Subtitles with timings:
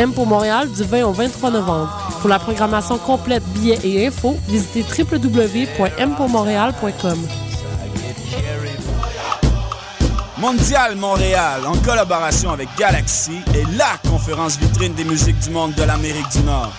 [0.00, 1.90] M pour Montréal du 20 au 23 novembre.
[2.22, 7.18] Pour la programmation complète, billets et infos, visitez www.mpourmontréal.com.
[10.38, 15.82] Mondial Montréal, en collaboration avec Galaxy, est LA conférence vitrine des musiques du monde de
[15.82, 16.72] l'Amérique du Nord.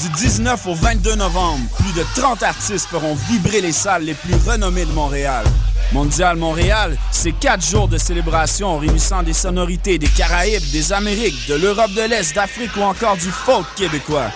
[0.00, 4.34] Du 19 au 22 novembre, plus de 30 artistes feront vibrer les salles les plus
[4.46, 5.44] renommées de Montréal.
[5.92, 11.54] Mondial Montréal, c'est quatre jours de célébration réunissant des sonorités des Caraïbes, des Amériques, de
[11.54, 14.30] l'Europe de l'Est, d'Afrique ou encore du folk québécois.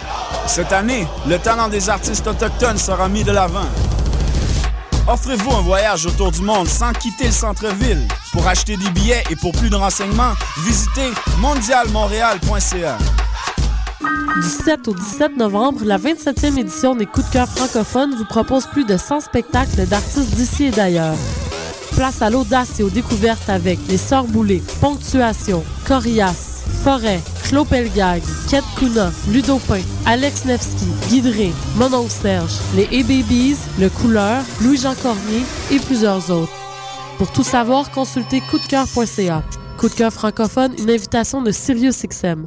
[0.46, 3.68] Cette année, le talent des artistes autochtones sera mis de l'avant.
[5.08, 8.06] Offrez-vous un voyage autour du monde sans quitter le centre-ville.
[8.32, 10.34] Pour acheter des billets et pour plus de renseignements,
[10.64, 12.98] visitez mondialmontréal.ca.
[14.40, 18.66] Du 7 au 17 novembre, la 27e édition des Coups de cœur francophones vous propose
[18.66, 21.16] plus de 100 spectacles d'artistes d'ici et d'ailleurs.
[21.92, 28.22] Place à l'audace et aux découvertes avec Les Sœurs Boulées, Ponctuation, Corias, Forêt, Claude Pelgag,
[28.48, 35.80] Kate Kuna, Ludopin, Alex Nevsky, Guidré, Monon Serge, les A-Babies, Le Couleur, Louis-Jean Cormier et
[35.80, 36.52] plusieurs autres.
[37.18, 39.42] Pour tout savoir, consultez coupdecoeur.ca.
[39.76, 42.46] Coup de cœur francophone, une invitation de Sirius XM.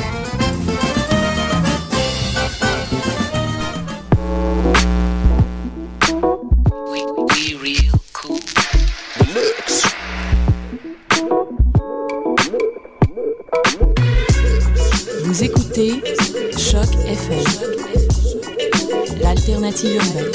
[15.31, 15.91] Vous écoutez
[16.57, 17.39] Choc FM,
[19.21, 20.31] l'alternative urbaine.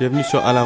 [0.00, 0.64] Bienvenue sur À la.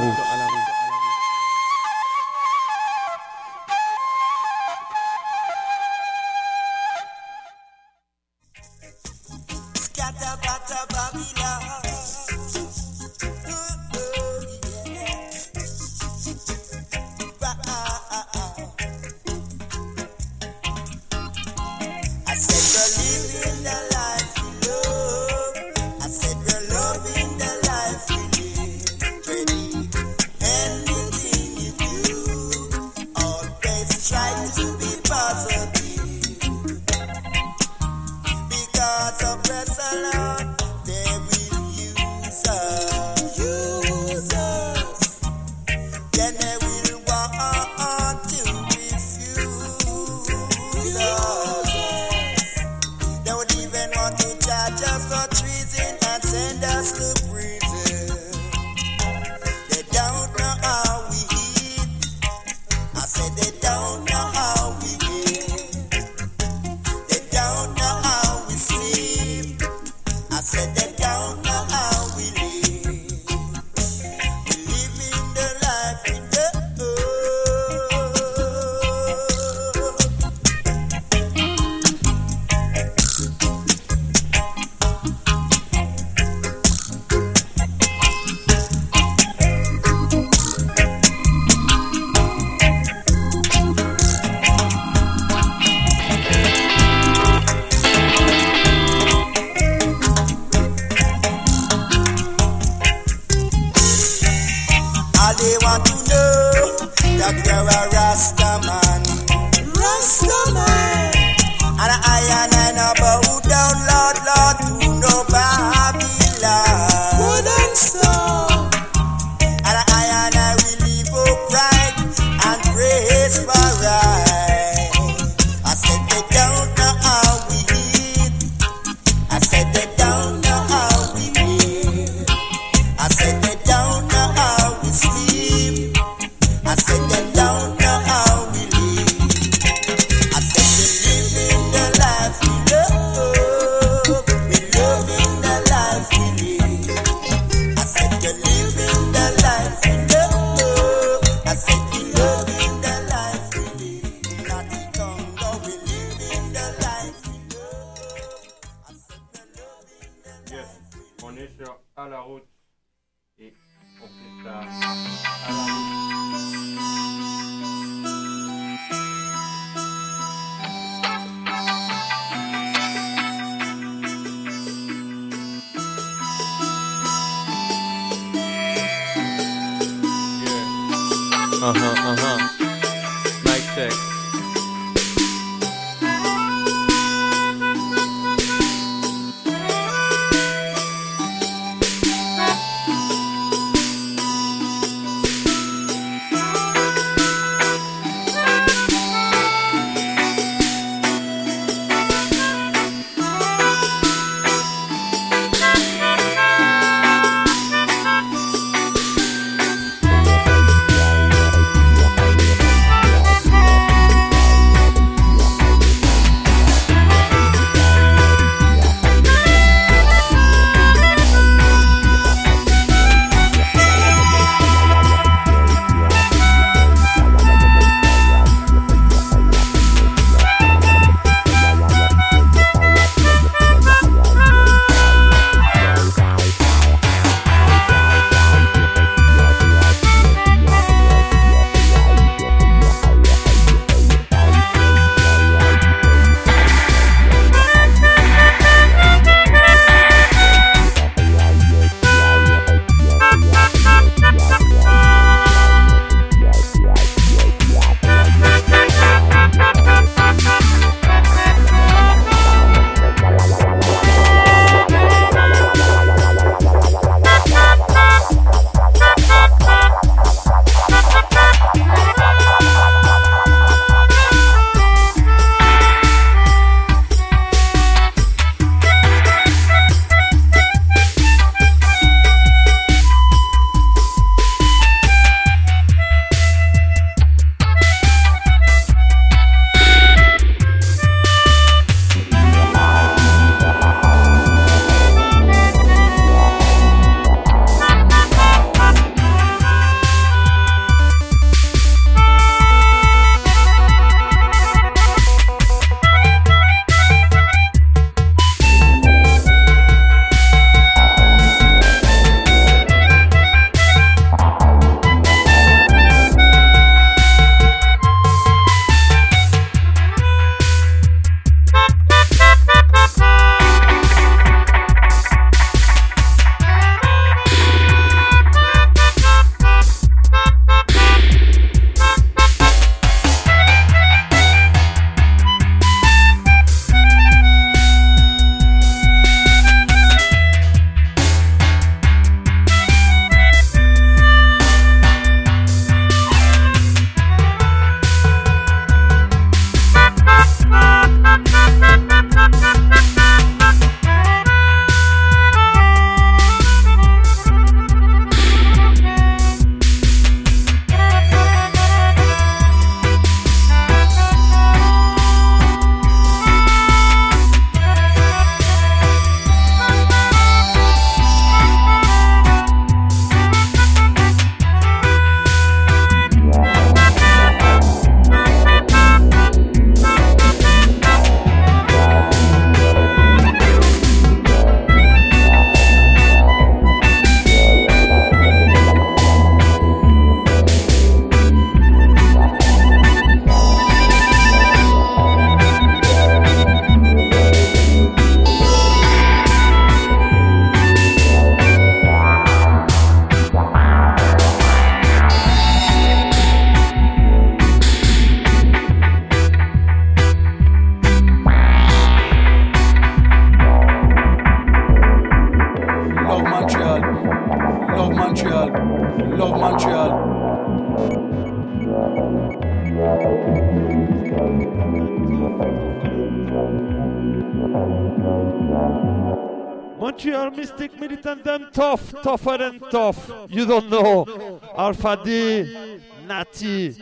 [432.30, 433.30] Tougher than tough.
[433.48, 434.60] You don't know.
[434.76, 436.94] Alpha D, Natty,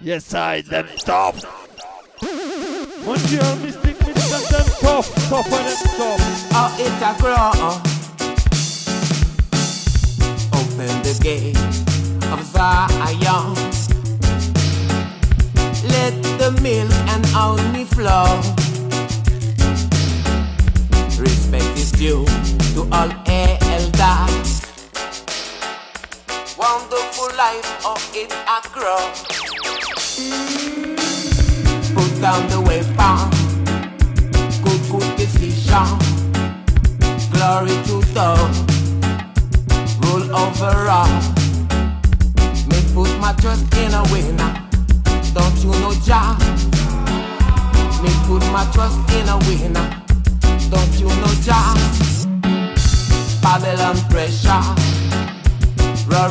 [0.00, 1.42] yes I them tough.
[3.04, 6.22] Montreal Mystic Militant them tough, tougher than tough.
[6.52, 7.75] Oh, it a grow.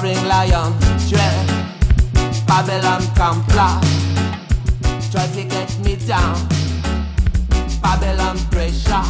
[0.05, 0.73] Roaring lion
[1.09, 1.47] dread.
[2.45, 3.81] Babylon complot,
[5.11, 6.37] try to get me down.
[7.81, 9.05] Babylon pressure,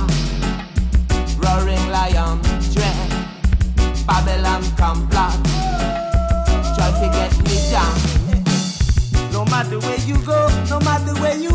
[1.38, 2.40] roaring lion
[2.72, 3.10] dread.
[4.08, 5.36] Babylon complot,
[6.76, 7.96] try to get me down.
[9.34, 11.55] No matter where you go, no matter where you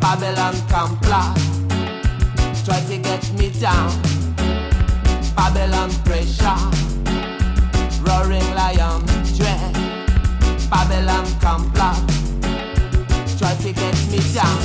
[0.00, 1.36] Babylon complot.
[2.64, 3.90] Try to get me down.
[5.36, 6.58] Babylon pressure.
[8.04, 9.04] Roaring lion
[9.36, 9.74] dread.
[10.70, 12.00] Babylon complot.
[13.38, 14.60] Try to get me down.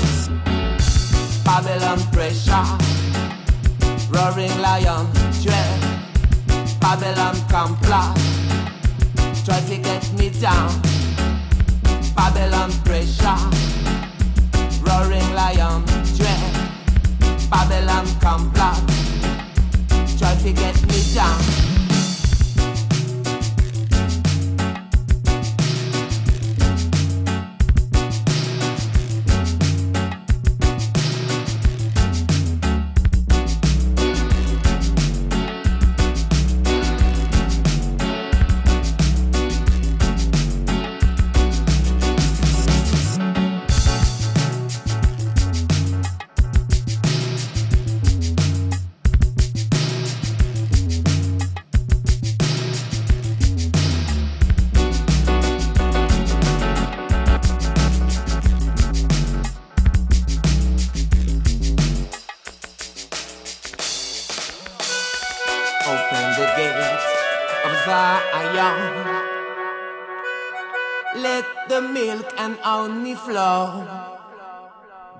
[1.44, 2.66] Babylon pressure.
[4.10, 5.08] Roaring lion
[5.42, 5.89] dread.
[6.80, 8.16] Babylon complot.
[9.46, 10.82] Try to get me down.
[12.16, 13.38] Babylon pressure.
[14.84, 15.84] Roaring lion
[16.16, 16.54] dread.
[17.50, 18.78] Babylon complot.
[20.18, 21.79] Try to get me down.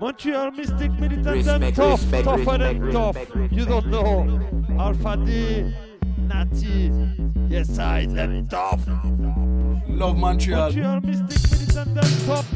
[0.10, 3.16] Montreal Mystic Militant them Respect, tough, respect, tougher than tough.
[3.16, 4.42] respect, You don't know.
[4.80, 5.72] Alpha D,
[6.18, 6.92] Natty,
[7.48, 8.88] yes I them tough.
[9.88, 10.72] Love Montreal.
[10.72, 12.48] Montreal Mystic Militant them tough.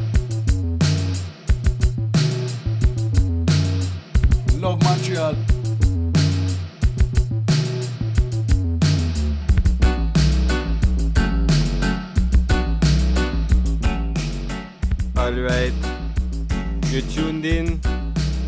[4.60, 5.53] Love Montreal.
[17.12, 17.78] Tuned in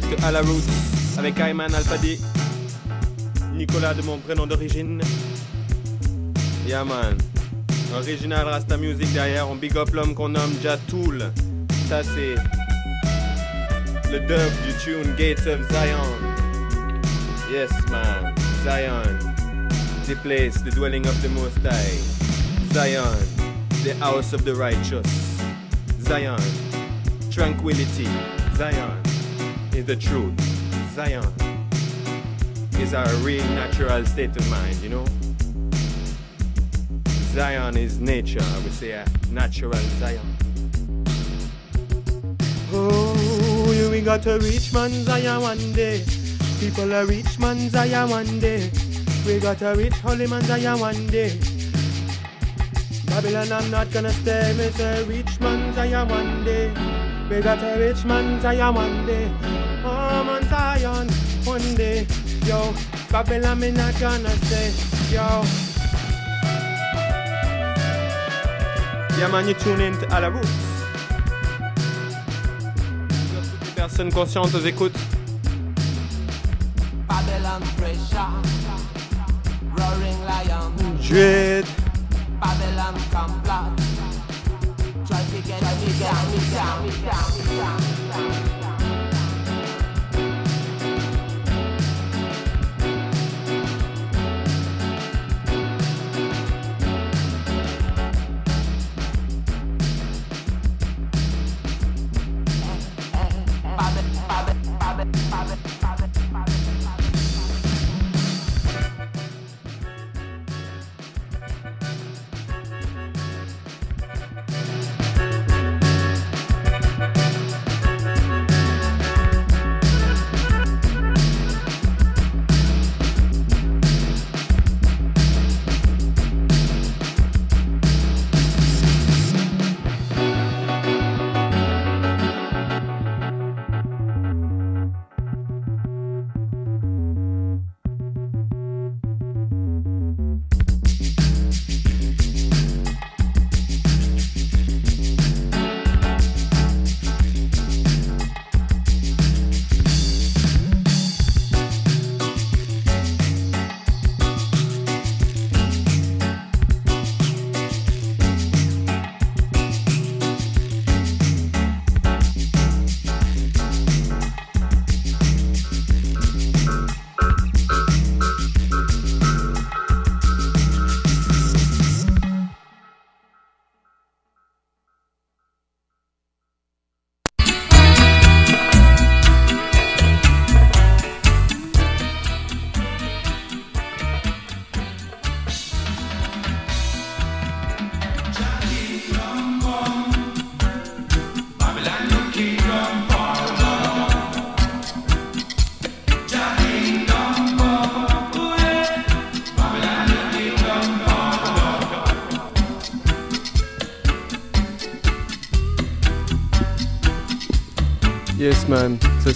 [0.08, 2.18] to À la Roots avec Ayman Alfadi.
[3.54, 5.00] Nicolas de mon prénom d'origine.
[6.66, 7.16] Yeah man.
[7.94, 9.48] Original Rasta Music derrière.
[9.48, 11.32] On big up l'homme qu'on nomme Jatool.
[11.88, 12.34] Ça c'est
[14.10, 16.12] le dub du tune Gates of Zion.
[17.50, 18.34] Yes man.
[18.64, 19.18] Zion.
[20.06, 21.98] The place, the dwelling of the Most High.
[22.72, 23.16] Zion.
[23.84, 25.06] The house of the righteous.
[26.00, 26.38] Zion.
[27.30, 28.08] Tranquility.
[28.56, 29.02] Zion
[29.74, 30.32] is the truth.
[30.94, 31.30] Zion
[32.80, 35.04] is our real natural state of mind, you know?
[37.34, 38.40] Zion is nature.
[38.64, 40.24] We say a natural Zion.
[42.72, 46.02] Oh, we got a rich man Zion one day.
[46.58, 48.70] People a rich man Zion one day.
[49.26, 51.38] We got a rich holy man Zion one day.
[53.04, 54.70] Babylon, I'm not gonna stay.
[54.72, 56.95] Say rich man Zion one day.
[57.28, 59.30] We got a rich man Zion one day.
[59.84, 61.08] Oh man Zion
[61.44, 62.06] one day.
[62.44, 62.72] Yo,
[63.10, 64.70] Babylon, me not gonna stay.
[65.12, 65.42] Yo.
[69.18, 70.46] Yeah man, you tune in à la boucle.
[73.34, 74.96] Toutes les personnes conscientes aux écoutes.
[77.08, 78.40] Babylon pressure,
[79.76, 81.64] roaring lion, Dread.
[82.40, 83.85] Babylon complot.
[85.46, 86.26] Try to get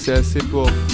[0.08, 0.89] man, ça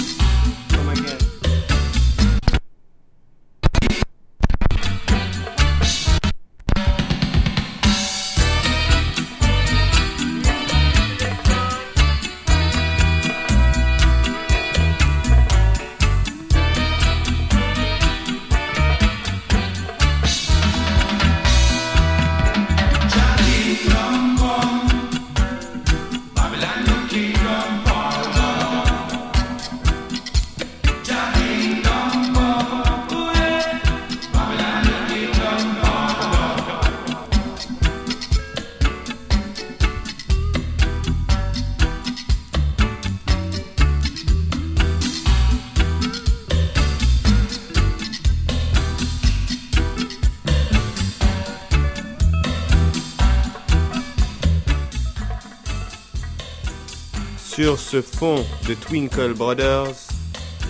[57.66, 59.90] Sur ce fond de Twinkle Brothers,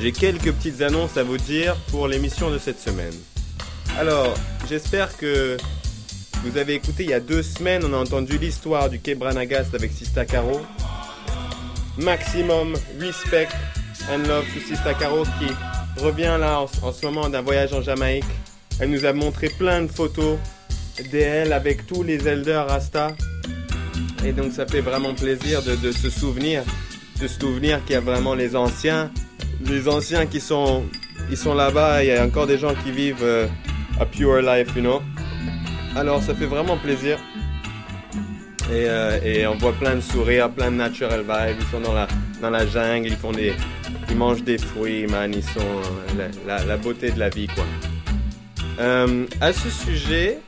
[0.01, 3.13] j'ai quelques petites annonces à vous dire pour l'émission de cette semaine.
[3.99, 4.33] Alors,
[4.67, 5.59] j'espère que
[6.43, 9.75] vous avez écouté il y a deux semaines, on a entendu l'histoire du Quai Branagast
[9.75, 10.59] avec Sista Caro.
[11.99, 13.51] Maximum respect
[14.11, 18.25] and love to Sista Caro qui revient là en, ce moment d'un voyage en Jamaïque.
[18.81, 20.39] Elle nous a montré plein de photos
[21.13, 23.15] d'elle avec tous les elders Rasta.
[24.25, 26.65] Et donc ça fait vraiment plaisir de, se souvenir,
[27.17, 29.11] se souvenir qu'il y a vraiment les anciens,
[29.65, 30.85] les anciens qui sont,
[31.31, 32.05] ils sont là-bas.
[32.05, 33.47] Il y a encore des gens qui vivent euh,
[33.99, 35.03] a pure life, you know.
[35.95, 37.19] Alors ça fait vraiment plaisir.
[38.71, 41.57] Et, euh, et on voit plein de sourires, plein de natural vibes.
[41.61, 42.09] Ils sont dans la,
[42.43, 43.55] dans la jungle, ils font des,
[44.11, 45.33] ils mangent des fruits, man.
[45.33, 47.65] Ils sont euh, la, la, beauté de la vie, quoi.
[48.81, 50.39] Euh, à ce sujet,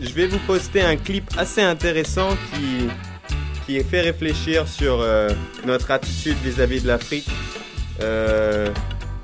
[0.00, 2.88] je vais vous poster un clip assez intéressant qui,
[3.66, 5.30] qui fait réfléchir sur euh,
[5.64, 7.28] notre attitude vis-à-vis de l'Afrique.
[8.02, 8.68] Euh,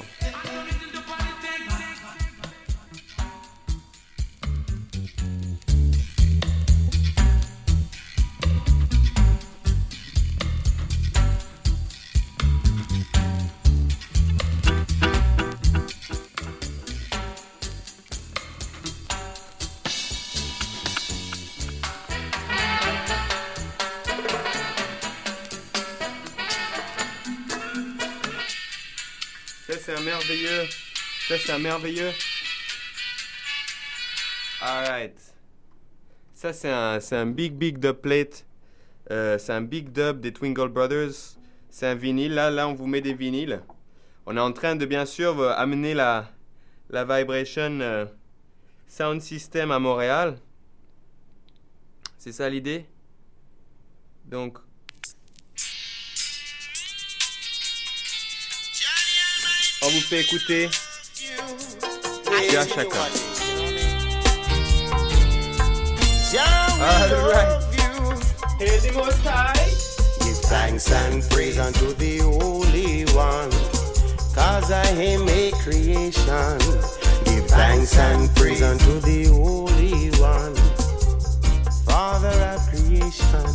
[31.71, 32.11] Merveilleux.
[34.61, 35.17] Alright.
[36.33, 38.45] Ça, c'est un, un big, big dub plate.
[39.09, 41.37] Euh, c'est un big dub des Twinkle Brothers.
[41.69, 42.33] C'est un vinyle.
[42.33, 43.61] Là, là, on vous met des vinyles.
[44.25, 46.29] On est en train de, bien sûr, euh, amener la,
[46.89, 48.05] la Vibration euh,
[48.87, 50.37] Sound System à Montréal.
[52.17, 52.85] C'est ça l'idée?
[54.25, 54.57] Donc,
[59.81, 60.69] on vous fait écouter.
[62.49, 62.97] À chacun.
[66.81, 67.61] Alright.
[70.19, 73.51] Give thanks and praise unto the Holy One,
[74.33, 76.57] cause I am a creation.
[77.25, 80.55] Give thanks and praise unto the Holy One,
[81.85, 83.47] Father of creation.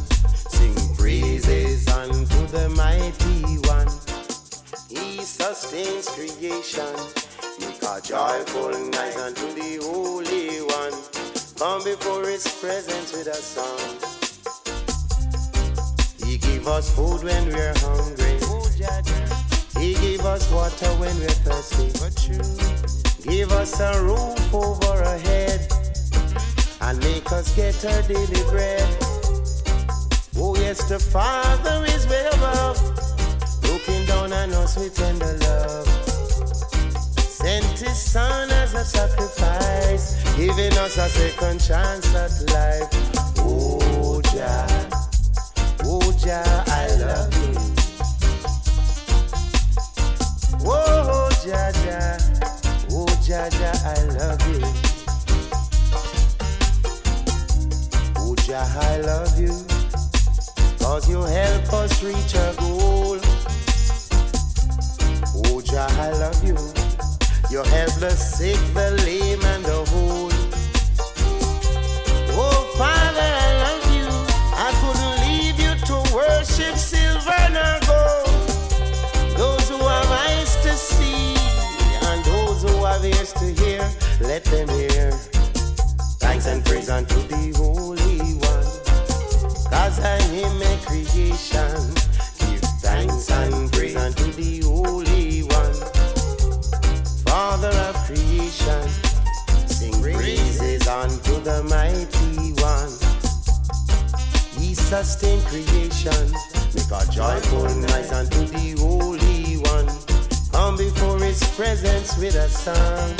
[0.48, 3.88] Sing praises unto the mighty one.
[4.88, 6.94] He sustains creation.
[7.58, 10.92] Make a joyful night unto the Holy One.
[11.58, 13.78] Come before His presence with a song.
[16.24, 18.36] He give us food when we're hungry.
[19.80, 21.92] He give us water when we're thirsty.
[23.22, 25.72] Give us a roof over our head
[26.80, 28.88] and make us get our daily bread.
[30.36, 32.80] Oh yes, the Father is way above,
[33.62, 35.85] looking down on us with tender love.
[37.96, 43.38] Son as a sacrifice, giving us a second chance at life.
[43.38, 44.66] Oh Jah.
[45.88, 47.54] Oh, Jah, I love you.
[50.68, 52.18] Oh, Jah, Jah.
[52.90, 54.60] Oh, Jah, Jah, I love you.
[58.18, 59.54] Oh, Jah, I love you.
[60.80, 63.18] Cause you help us reach our goal.
[65.46, 66.75] Oh, Jah, I love you.
[67.56, 70.28] You help the sick, the lame, and the whole.
[72.36, 74.06] Oh, Father, I love you.
[74.52, 78.28] I couldn't leave you to worship silver nor gold.
[79.38, 81.32] Those who have eyes to see
[82.04, 83.88] and those who have ears to hear,
[84.20, 85.12] let them hear.
[86.20, 88.68] Thanks and praise unto the Holy One.
[89.72, 91.94] Cause I am a creation.
[92.36, 94.65] Give thanks and praise unto the
[101.46, 102.90] the mighty one.
[104.58, 106.32] He sustain creation.
[106.74, 109.86] Make a joyful noise unto the Holy One.
[110.50, 113.14] Come before His presence with a song.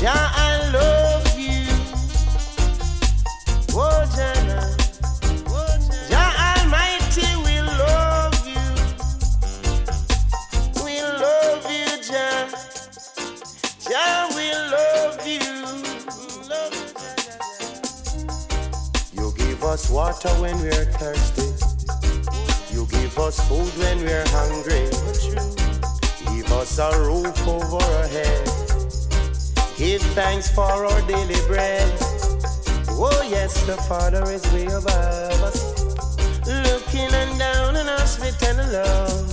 [0.00, 1.66] Jah, I love you.
[3.74, 4.81] Oh, Jana.
[19.72, 21.48] Us water when we're thirsty.
[22.74, 24.84] You give us food when we're hungry.
[26.28, 28.44] Give us a roof over our head.
[29.78, 31.90] Give thanks for our daily bread.
[33.00, 35.58] Oh yes, the Father is way above us,
[36.46, 39.30] looking and down on us with tender love.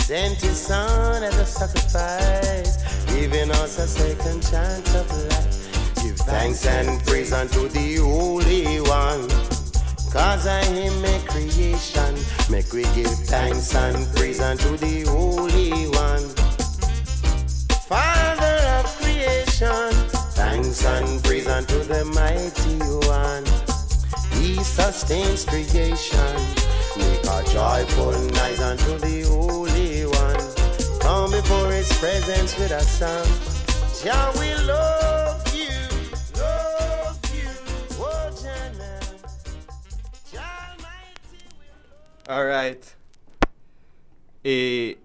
[0.00, 5.51] Sent His Son as a sacrifice, giving us a second chance of life.
[6.24, 9.28] Thanks and praise unto the Holy One.
[10.12, 12.14] Cause I am a creation,
[12.50, 16.28] make we give thanks and praise unto the Holy One.
[17.88, 19.92] Father of creation,
[20.32, 23.44] thanks and praise unto the mighty one.
[24.38, 26.36] He sustains creation.
[26.98, 31.00] Make a joyful noise unto the Holy One.
[31.00, 33.26] Come before his presence with a song.
[34.02, 35.21] Jah we love
[42.28, 42.96] Alright.
[44.44, 44.98] Et,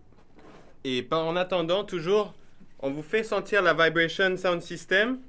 [0.84, 2.34] et pas- en attendant, toujours,
[2.80, 5.20] on vous fait sentir la Vibration Sound System.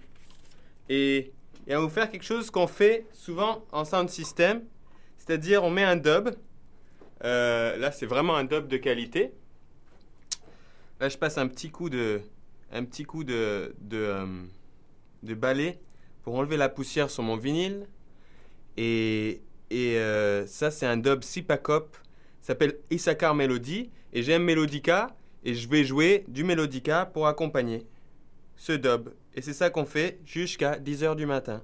[0.89, 1.33] Et,
[1.67, 4.63] et on vous faire quelque chose qu'on fait souvent en Sound System.
[5.17, 6.31] C'est-à-dire, on met un dub.
[7.25, 9.33] Euh, là, c'est vraiment un dub de qualité.
[11.01, 12.21] Là, je passe un petit coup de,
[12.73, 14.27] un petit coup de, de, euh,
[15.23, 15.79] de balai
[16.23, 17.87] pour enlever la poussière sur mon vinyle.
[18.77, 21.97] Et, et euh, ça, c'est un dub Sipacop.
[22.41, 23.91] Ça s'appelle Issachar Melody.
[24.13, 25.15] Et j'aime Melodica.
[25.45, 27.87] Et je vais jouer du Melodica pour accompagner
[28.57, 29.11] ce dub.
[29.35, 31.63] Et c'est ça qu'on fait jusqu'à 10h du matin.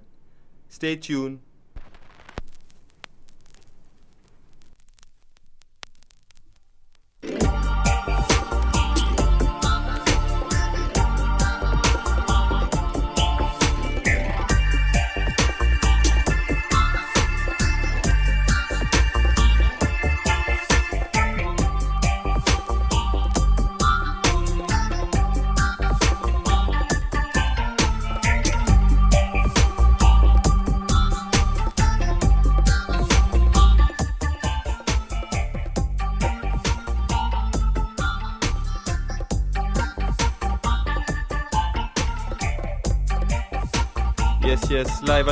[0.69, 1.39] Stay tuned.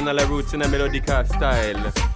[0.04, 2.11] Yes, live on la roots in a Melodica style.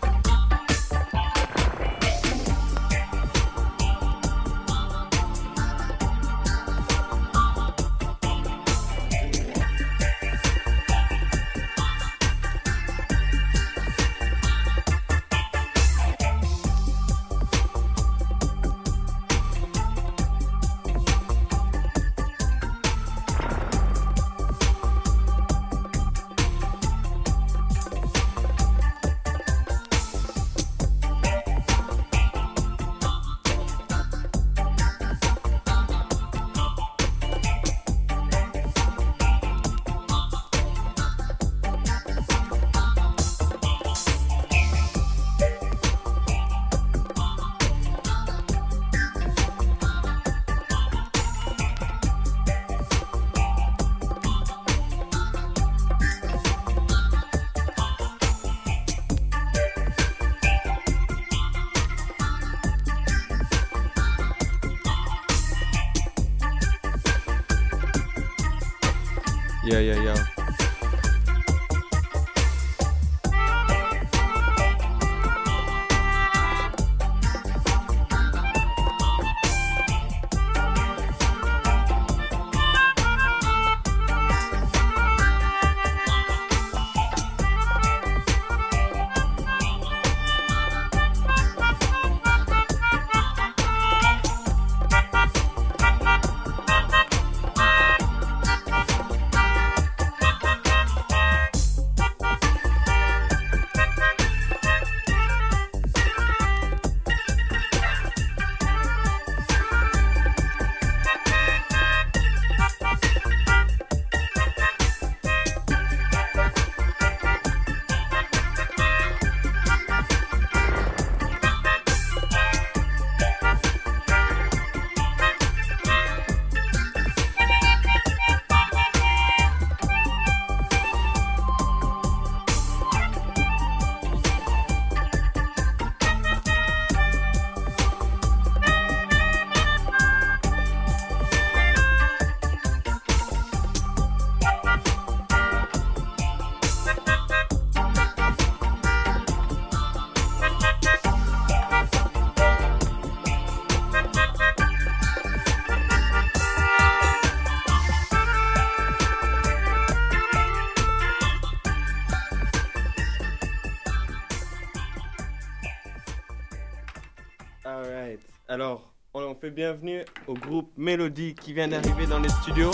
[169.51, 172.71] Bienvenue au groupe Mélodie qui vient d'arriver dans les studios.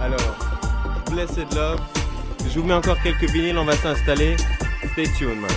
[0.00, 0.36] Alors,
[1.10, 1.80] Blessed Love.
[2.48, 4.36] Je vous mets encore quelques vinyles, on va s'installer.
[4.92, 5.50] Stay tuned, man.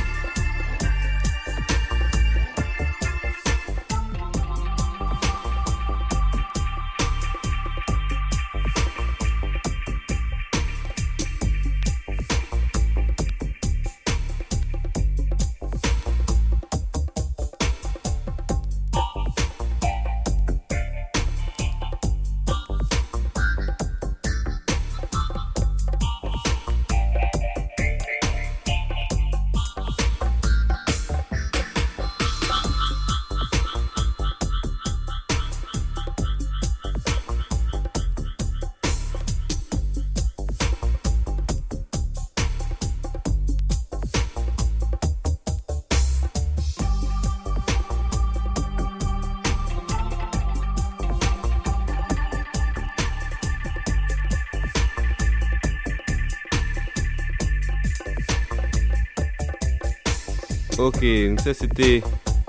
[61.41, 62.03] Ça c'était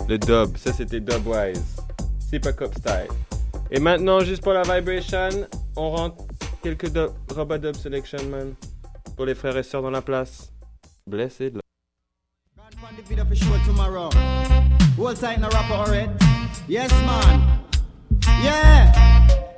[0.06, 0.56] le dub.
[0.56, 1.62] Ça c'était Dubwise.
[2.30, 3.08] C'est pas cop style.
[3.70, 6.24] Et maintenant, juste pour la vibration, on rentre
[6.62, 8.54] quelques dub, Robot Dub Selection, man.
[9.16, 10.52] Pour les frères et sœurs dans la place.
[11.06, 11.58] Blessed.
[15.70, 16.10] Alright.
[16.68, 17.60] Yes, man.
[18.42, 18.92] Yeah.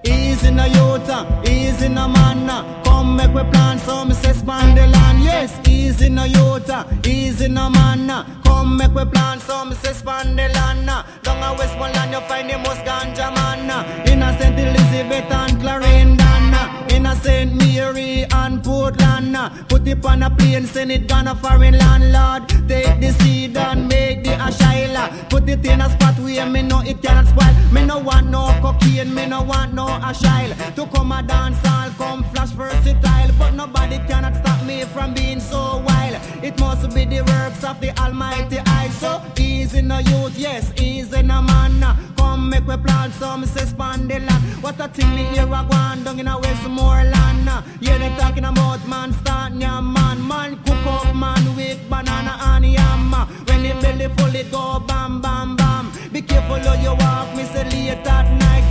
[0.06, 2.83] Easy in a youth, easy in a man.
[3.04, 5.22] Come make we plan some say span the land.
[5.22, 6.70] Yes, easy in a youth,
[7.06, 8.08] easy in a man.
[8.42, 10.86] Come make we plan some say span the land.
[11.22, 14.08] Down a Westmoreland you find the most ganja man.
[14.08, 16.94] Innocent Elizabeth and Clarendon.
[16.94, 17.52] In a St.
[17.54, 19.36] Mary and Portland.
[19.68, 22.48] Put it on a plane, send it down a foreign landlord.
[22.66, 25.28] Take the seed and make the ashila.
[25.28, 27.52] Put it in a spot where me know it cannot spoil.
[27.70, 30.54] Me no want no cocaine, me no want no ashile.
[30.76, 32.52] To come a dance all come flash
[33.02, 36.20] But nobody cannot stop me from being so wild.
[36.42, 38.88] It must be the works of the Almighty I.
[38.90, 41.82] So easy no youth, yes, easy no man.
[42.16, 44.62] Come make we plant some say span the land.
[44.62, 47.48] What a thing me hear a gone down in a Westmoreland.
[47.80, 50.26] Yeah, they talking about man start yam man.
[50.26, 53.12] Man cook up man with banana and yam.
[53.46, 55.92] When the belly full it go bam bam bam.
[56.12, 58.63] Be careful how you walk, me say late at night.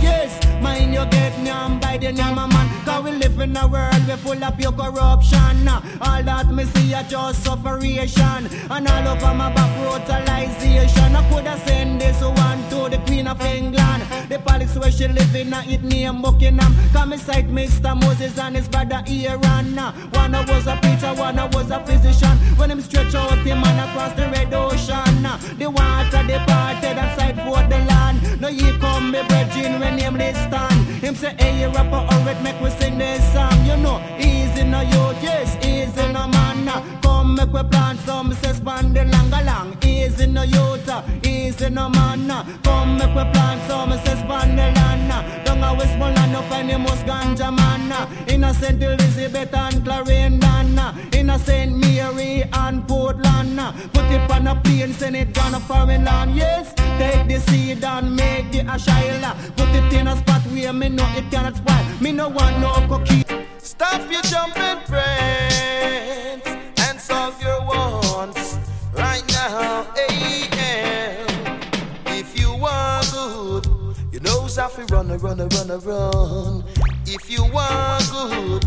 [0.64, 2.68] Mind you get yam by the yam man.
[2.86, 5.68] Cause we live in a world we full of your corruption.
[5.68, 8.40] All that me see are just sufferation.
[8.70, 11.14] And all over my back brutalization.
[11.14, 14.04] I could have sent this one to the Queen of England.
[14.30, 16.74] The palace where she live in, it name Buckingham.
[16.94, 17.94] Come inside Mr.
[18.00, 19.76] Moses and his brother Aaron.
[20.12, 22.36] One of was a preacher, one of was a physician.
[22.56, 25.24] When him stretch out him man across the red ocean.
[25.58, 28.40] The water departed and side for the land.
[28.40, 30.16] No ye come me brethren when him
[30.54, 30.80] stand.
[31.04, 33.58] Him say, hey, you rapper, alright, make we sing this song.
[33.68, 36.68] You know, easy no youth, yes, easy no man.
[37.02, 39.76] Come make we plant some, say span the long along.
[39.82, 40.90] Easy no youth,
[41.26, 42.28] easy no man.
[42.62, 45.12] Come make we plant some, say span the land.
[45.44, 47.90] Down a Westmoreland, no find the most ganja man.
[48.28, 50.78] Innocent Elizabeth and Clarendon.
[51.12, 53.58] Innocent Mary and Portland.
[53.92, 56.36] Put it on a plane, send it down a foreign land.
[56.36, 59.30] Yes, take the seed and make the ashila.
[59.56, 61.84] Put it in a spot where me know it cannot spoil.
[62.00, 63.24] Me no want no cookie.
[63.58, 66.42] Stop your jumping friends
[66.86, 68.58] and solve your wants
[68.92, 69.86] right now.
[69.96, 71.60] AM.
[72.06, 73.66] If you want good,
[74.12, 76.64] you know Safi run a run a run a run.
[77.06, 78.64] If you want good,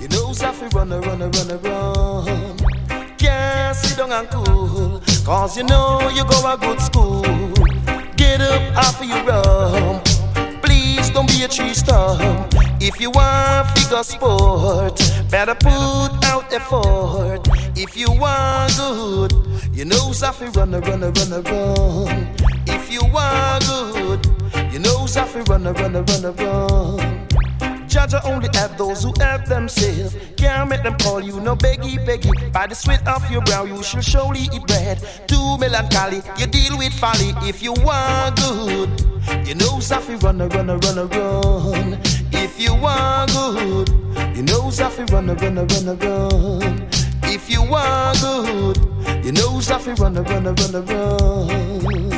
[0.00, 2.56] you know Safi run a run a run a run.
[3.18, 7.22] Can't sit down and cool, cause you know you go a good school.
[8.16, 10.09] Get up of your
[11.10, 12.54] Please don't be a tree stump.
[12.80, 14.96] If you want figure sport,
[15.28, 17.48] better put out effort.
[17.76, 19.32] If you want good,
[19.74, 22.28] you know Safi run a run a run a run.
[22.68, 24.24] If you want good,
[24.72, 27.26] you know Safi run a run a run a run.
[27.88, 30.14] Jaja only help those who help themselves.
[30.36, 32.52] Can't make them call you no beggy beggy.
[32.52, 35.02] By the sweat of your brow, you shall surely eat bread.
[35.26, 37.34] Too melancholy, you deal with folly.
[37.48, 39.09] If you want good,
[39.46, 41.98] you know Safi run a run a run a run.
[42.32, 43.88] If you want good,
[44.36, 46.88] you know Safi run a run a run a run.
[47.24, 48.78] If you want good,
[49.24, 52.09] you know Safi run a run a run a run.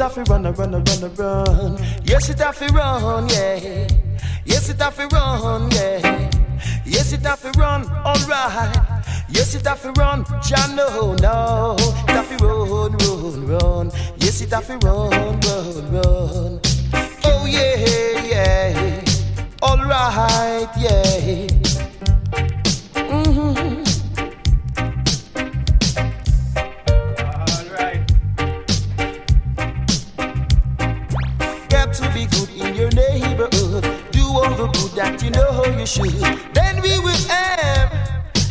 [0.00, 1.78] Know Safi run run run run.
[2.04, 3.86] Yes it have to run, yeah.
[4.44, 6.30] Yes it have to run, yeah.
[6.84, 8.76] Yes it have to run, alright.
[9.28, 11.76] Yes it have to run, Jah no no.
[11.78, 13.90] It have to run, run, run.
[14.16, 16.60] Yes it have to run, run, run.
[17.24, 19.04] Oh yeah, yeah.
[19.62, 21.69] Alright, yeah.
[34.60, 37.92] the good that you know you should, then we will have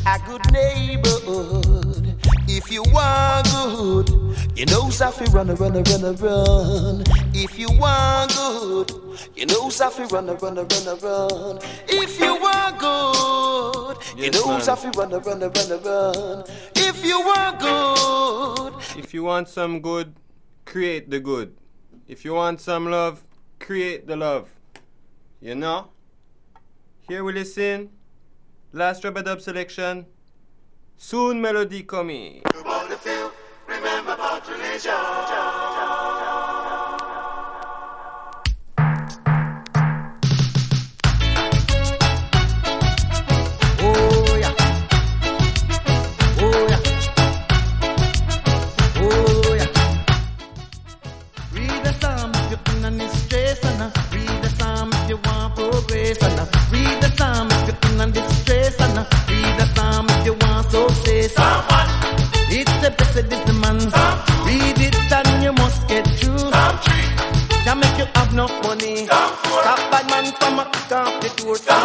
[0.06, 2.16] a good neighborhood.
[2.48, 4.10] If you want good,
[4.58, 7.04] you know Safi run a run a run a run.
[7.34, 8.92] If you want good,
[9.36, 11.60] you know Safi run a run a run a run.
[11.88, 16.44] If you want good, you know Safi run a run a run a run.
[16.76, 20.16] If you want good, if you want some good,
[20.66, 21.56] create the good.
[22.08, 23.24] If you want some love,
[23.60, 24.50] create the love.
[25.42, 25.90] You know?
[27.10, 27.90] Here we listen.
[28.72, 30.06] Last Rabadub selection.
[30.96, 32.44] Soon melody coming.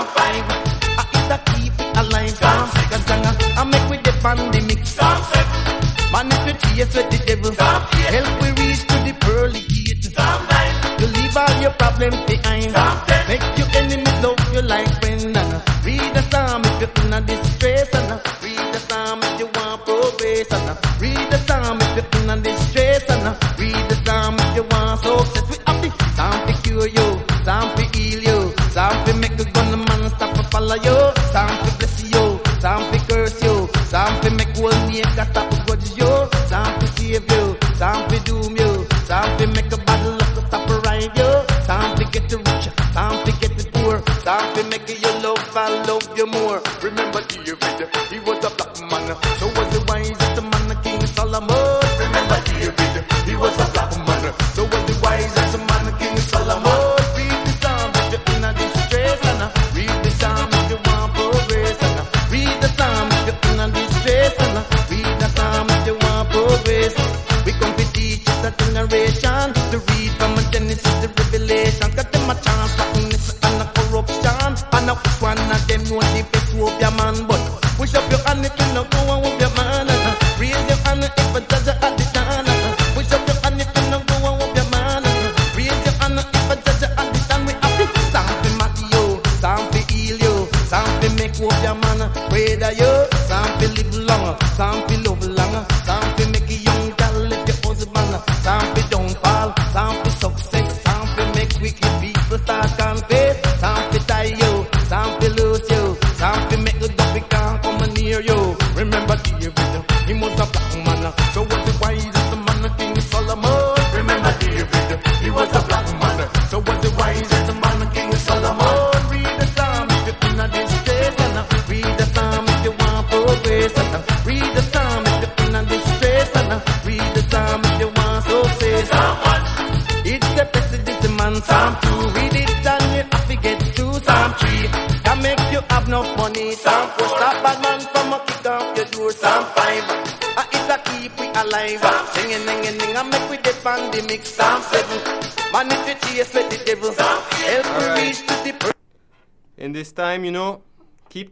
[0.05, 0.55] Come find me.
[1.01, 2.41] I eat a keep it alive.
[2.41, 2.93] Come sick.
[2.93, 4.81] Uh, I make with the pandemic.
[4.85, 5.49] Come sick.
[6.13, 7.53] Man, is you chase with the devil.
[7.53, 7.83] Come
[8.13, 10.05] Help we reach to the pearly gate.
[10.15, 11.01] Come find.
[11.01, 12.34] You leave all your problems.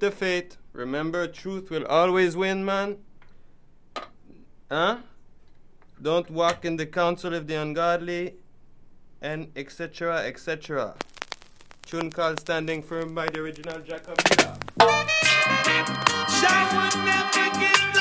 [0.02, 0.58] the faith.
[0.72, 2.98] Remember, truth will always win, man.
[4.68, 4.98] Huh?
[6.02, 8.34] Don't walk in the counsel of the ungodly,
[9.20, 10.94] and etc., etc.
[11.86, 14.18] Tune called Standing Firm by the original Jacob.
[16.40, 17.91] Jack would never give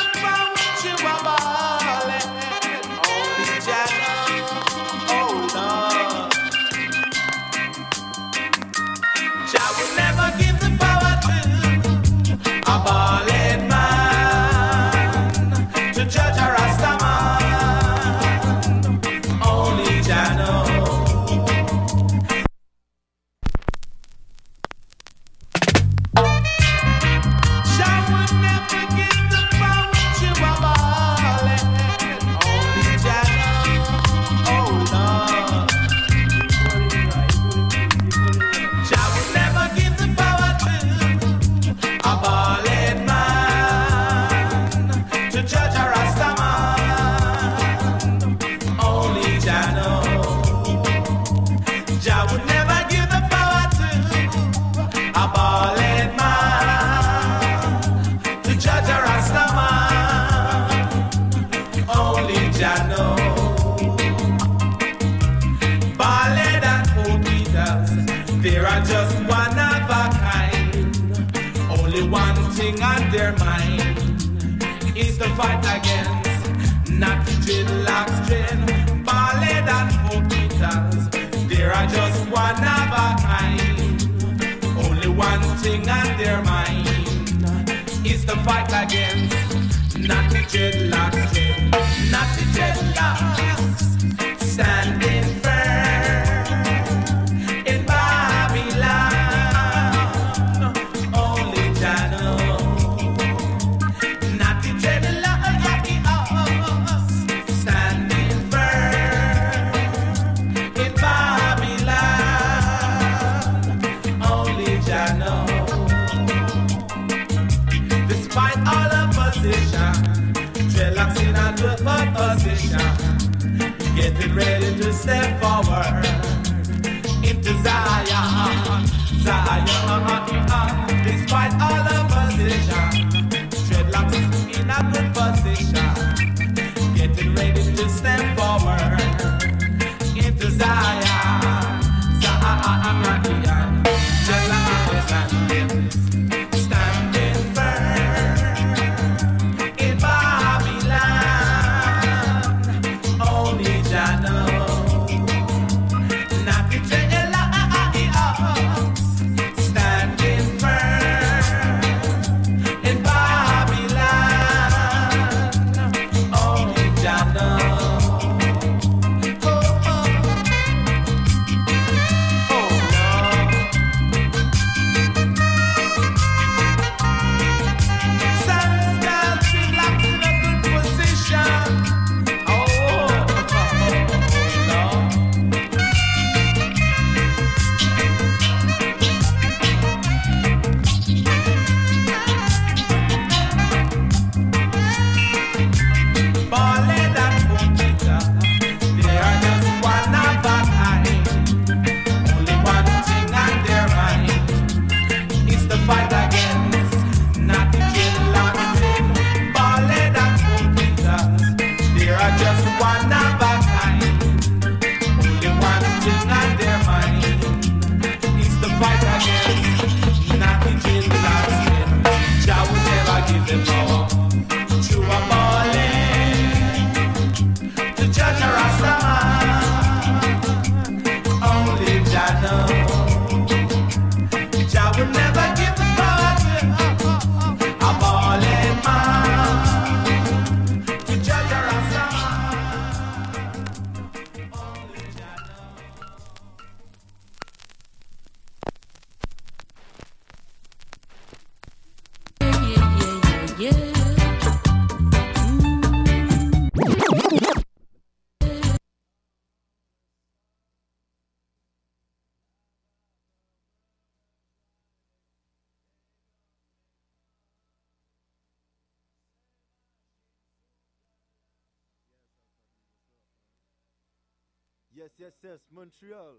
[275.22, 276.34] Yes, yes, Montreal.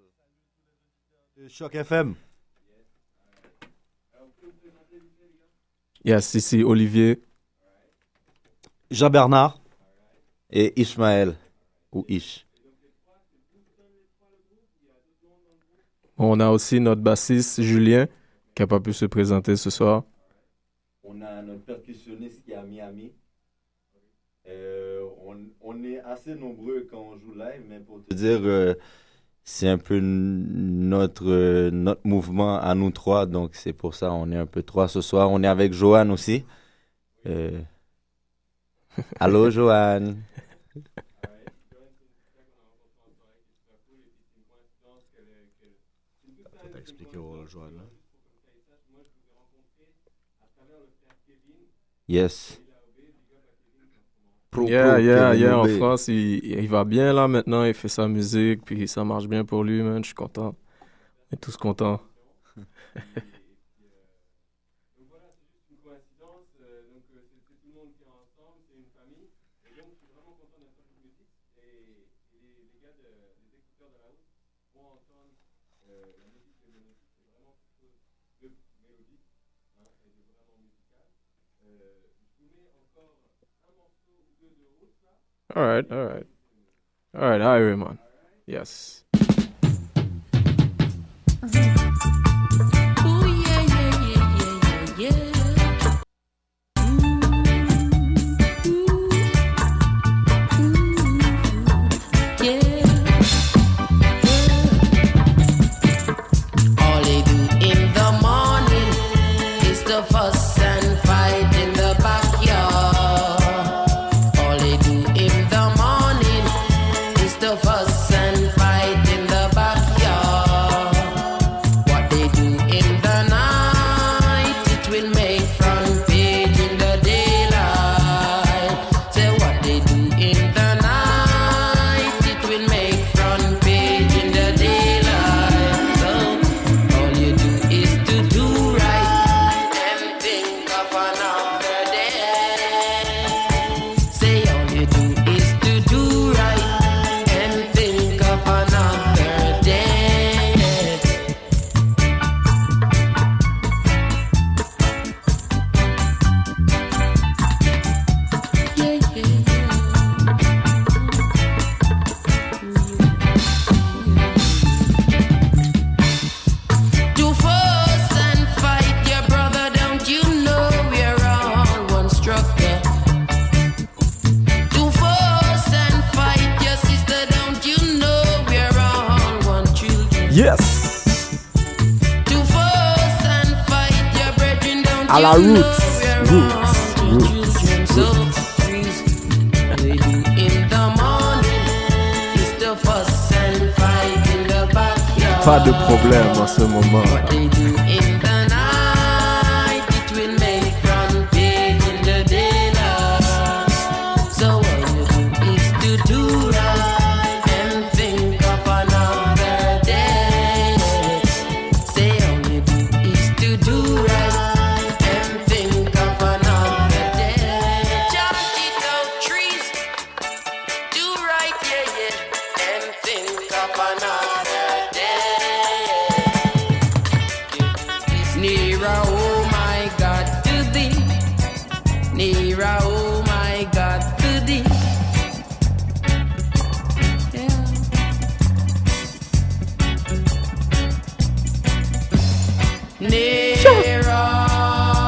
[1.49, 2.17] Choc FM.
[6.05, 7.23] Yes, ici Olivier.
[8.91, 9.61] Jean-Bernard.
[10.51, 11.37] Et Ismaël.
[11.93, 12.45] Ou Ish.
[16.17, 18.09] On a aussi notre bassiste Julien
[18.53, 20.03] qui n'a pas pu se présenter ce soir.
[21.05, 23.13] On a notre percussionniste qui est à Miami.
[24.49, 25.02] Euh,
[25.33, 28.41] on, on est assez nombreux quand on joue live, mais pour te Je veux dire,
[28.49, 28.75] euh,
[29.45, 34.31] c'est un peu notre, euh, notre mouvement à nous trois, donc c'est pour ça on
[34.31, 35.31] est un peu trois ce soir.
[35.31, 36.45] On est avec Joanne aussi.
[37.27, 37.61] Euh,
[39.21, 40.23] Allô, Joanne.
[46.83, 47.77] expliquer Joanne.
[47.77, 47.83] là.
[52.09, 52.62] Yes.
[54.53, 55.59] Pro, yeah, pro, yeah, yeah.
[55.59, 55.67] En.
[55.67, 57.65] France, il, il va bien là maintenant.
[57.65, 60.03] Il fait sa musique, puis ça marche bien pour lui, man.
[60.05, 60.55] Je suis content.
[61.31, 62.01] On est tous contents.
[85.55, 86.27] All right, all right.
[87.15, 87.99] All right, Irie, man.
[88.47, 89.05] Yes.
[91.55, 91.72] Ooh,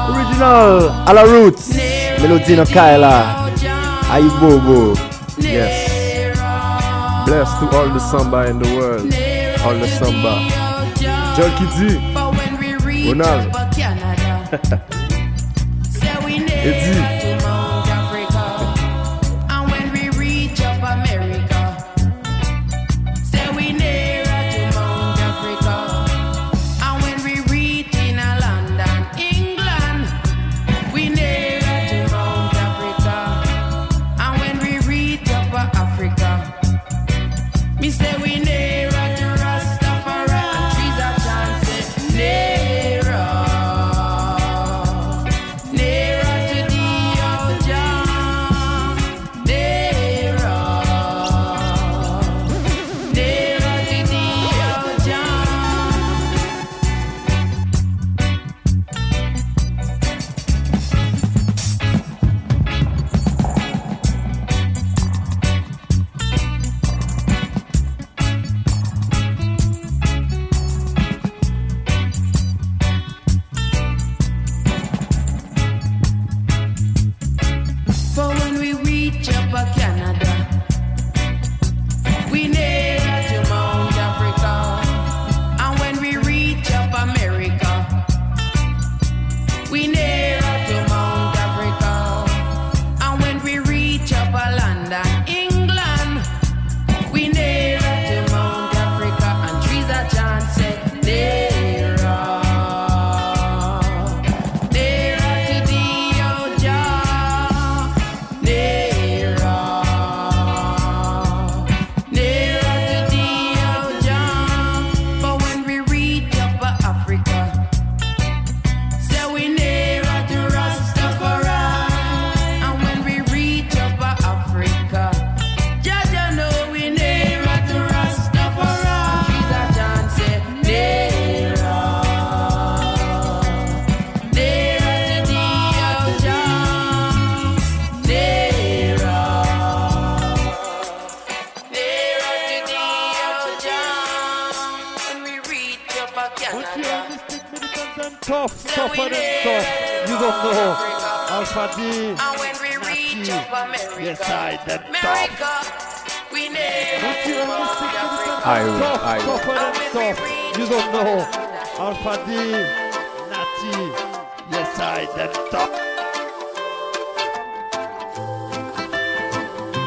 [0.09, 1.73] Original, à la roots.
[2.21, 3.25] Mélodie dans Kaila.
[4.11, 4.93] Aïe Bobo.
[5.39, 5.91] Yes.
[7.25, 9.13] Bless to all the samba in the world.
[9.65, 10.39] All the samba.
[11.35, 11.99] Joel Kiddy.
[13.09, 13.51] Ronald.
[16.65, 17.01] Et.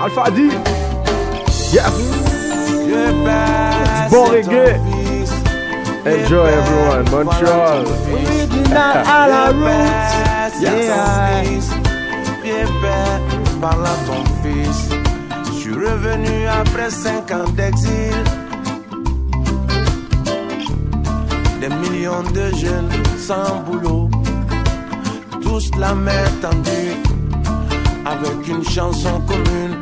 [0.01, 0.49] Alpha D.
[1.72, 1.90] Yes.
[4.11, 4.78] Bon reggae.
[6.07, 7.05] Enjoy everyone.
[7.11, 7.84] Montreal.
[13.61, 14.88] Parle à ton fils.
[15.46, 18.14] Je suis revenu après 5 ans d'exil.
[21.61, 24.09] Des millions de jeunes sans boulot.
[25.42, 27.07] Tous la main tendue
[28.19, 29.77] avec une chanson commune.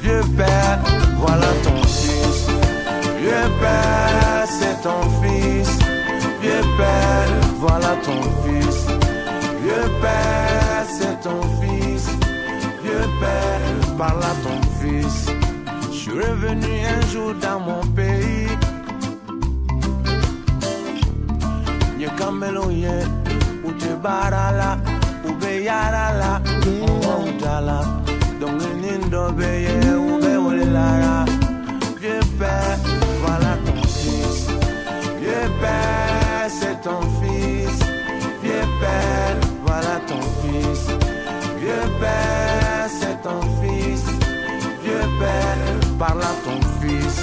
[0.00, 0.78] Vieux père,
[1.18, 2.48] voilà ton fils.
[3.18, 5.78] Vieux père, c'est ton fils.
[6.40, 7.28] Vieux père,
[7.58, 8.86] voilà ton fils.
[9.62, 12.08] Vieux père, c'est ton fils.
[12.82, 15.26] Vieux père, parle à ton fils.
[15.90, 18.48] Je suis revenu un jour dans mon pays.
[21.98, 22.88] Nyekamelo ye,
[23.66, 24.93] Utebarala
[25.28, 26.30] ube yarala
[26.90, 27.78] ọwọ́ utala
[28.40, 29.76] dọ̀ngẹ́ ní ndọ́bẹ yẹ
[30.12, 31.16] ube wọlé lára
[32.00, 32.78] vieux père
[33.22, 34.40] voilà ton fils.
[35.20, 37.78] Vieux père c'est ton fils.
[38.42, 40.82] Vieux père voilà ton fils.
[41.60, 44.04] Vieux père c'est ton fils.
[44.82, 45.62] Vieux père
[45.98, 47.18] parle à ton fils.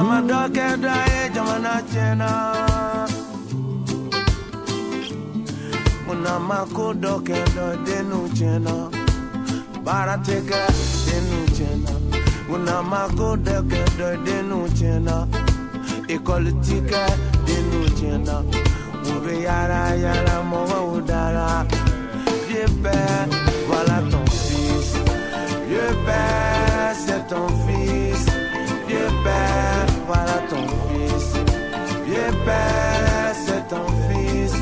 [0.00, 3.06] I'm a dark and dry, I'm a chena.
[6.06, 8.90] When I'm a cold dark and dry, they no chena.
[9.84, 10.66] But I take a
[11.04, 11.20] they
[11.52, 11.92] chena.
[12.48, 15.28] When I'm a cold dark and dry, they no chena.
[16.08, 18.42] Equality, they no chena.
[19.04, 21.66] Move yara yara, move udara.
[22.48, 23.28] Vieux père,
[23.66, 24.94] voilà ton fils.
[25.68, 28.24] Vieux père, c'est ton fils.
[28.88, 29.69] Vieux père.
[32.50, 34.54] Père, c'est ton fils.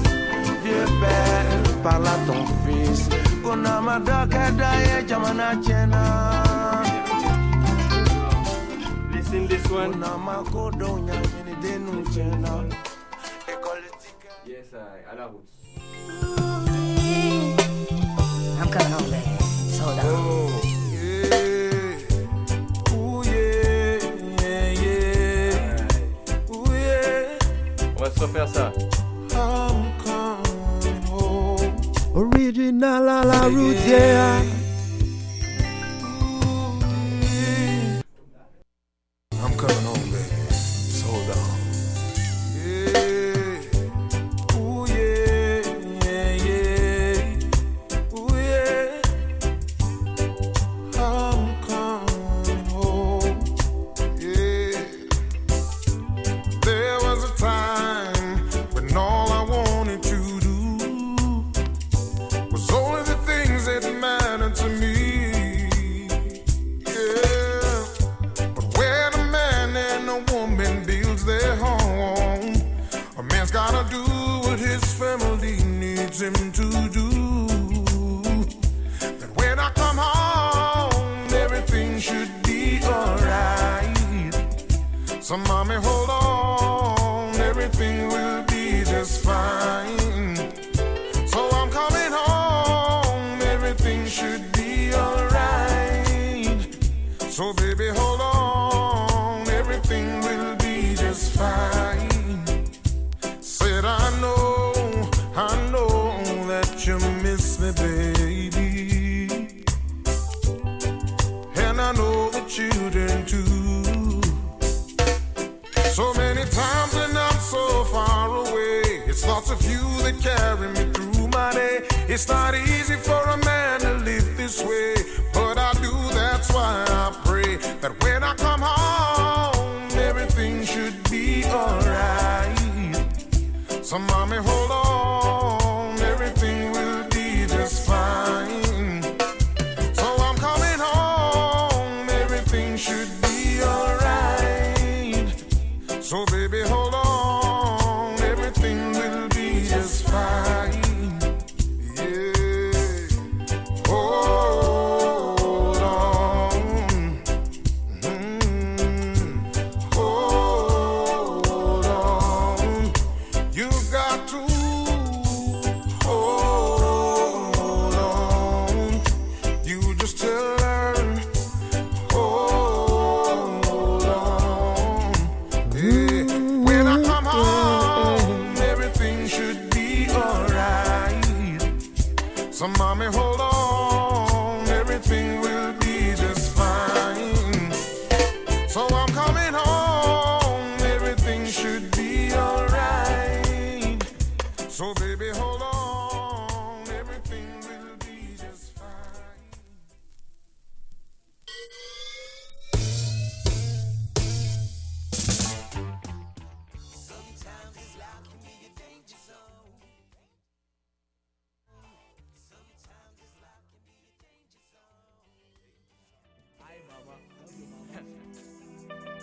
[0.64, 3.08] Vieux père, parle à ton fils.
[3.42, 6.02] Kuna madoka daye jamana chena.
[9.12, 9.92] Listen this one.
[9.92, 12.52] Kuna makodo nyanyini denu chena.
[14.46, 14.76] Yes, I,
[15.10, 15.48] à la route.
[18.60, 19.34] I'm coming home, baby.
[19.76, 20.04] So hold on.
[20.06, 20.67] Ooh
[28.08, 28.72] va se refaire ça.
[29.32, 31.74] I'm coming home.
[32.14, 34.57] Original à la route, yeah.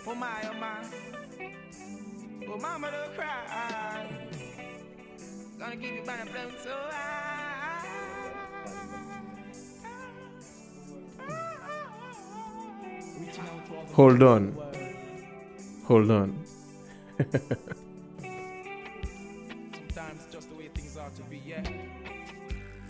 [0.08, 0.84] Oh my, oh my.
[2.48, 4.06] Oh mama don't cry.
[5.58, 7.46] Gonna keep you by the blood so high.
[13.94, 14.56] Hold on.
[15.86, 16.44] Hold on.
[19.72, 21.62] Sometimes just the way things are to be, yeah.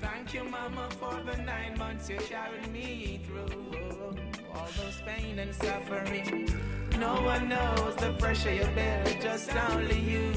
[0.00, 4.16] Thank you, Mama, for the nine months you carried me through.
[4.54, 6.75] All those pain and suffering.
[6.98, 10.32] No one knows the pressure you bear, just only you.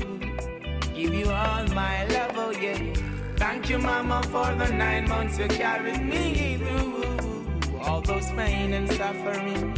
[0.93, 2.93] Give you all my love, oh yeah.
[3.37, 7.79] Thank you, Mama, for the nine months you carried me through.
[7.81, 9.73] All those pain and suffering.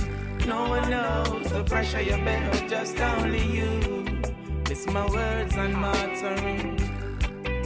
[0.47, 4.21] No one knows the pressure you bear, just only you.
[4.65, 6.79] It's my words and my uttering.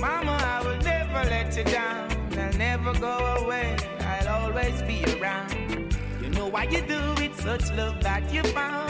[0.02, 2.12] Mama, I will never let you down.
[2.38, 3.78] I'll never go away.
[4.02, 5.96] I'll always be around.
[6.22, 8.85] You know why you do it, such love that you found.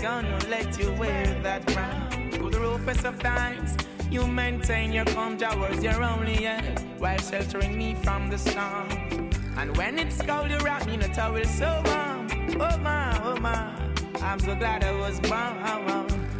[0.00, 2.30] Gonna let you wear that crown.
[2.30, 3.76] Through the roughest of times,
[4.10, 8.88] you maintain your calm towards your only end while sheltering me from the storm.
[9.56, 12.28] And when it's cold, you wrap me in a towel so warm.
[12.60, 13.72] Oh my, oh my,
[14.22, 15.58] I'm so glad I was born.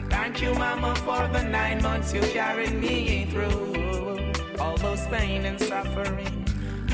[0.08, 4.32] Thank you, Mama, for the nine months you carried me through.
[4.60, 6.44] All those pain and suffering.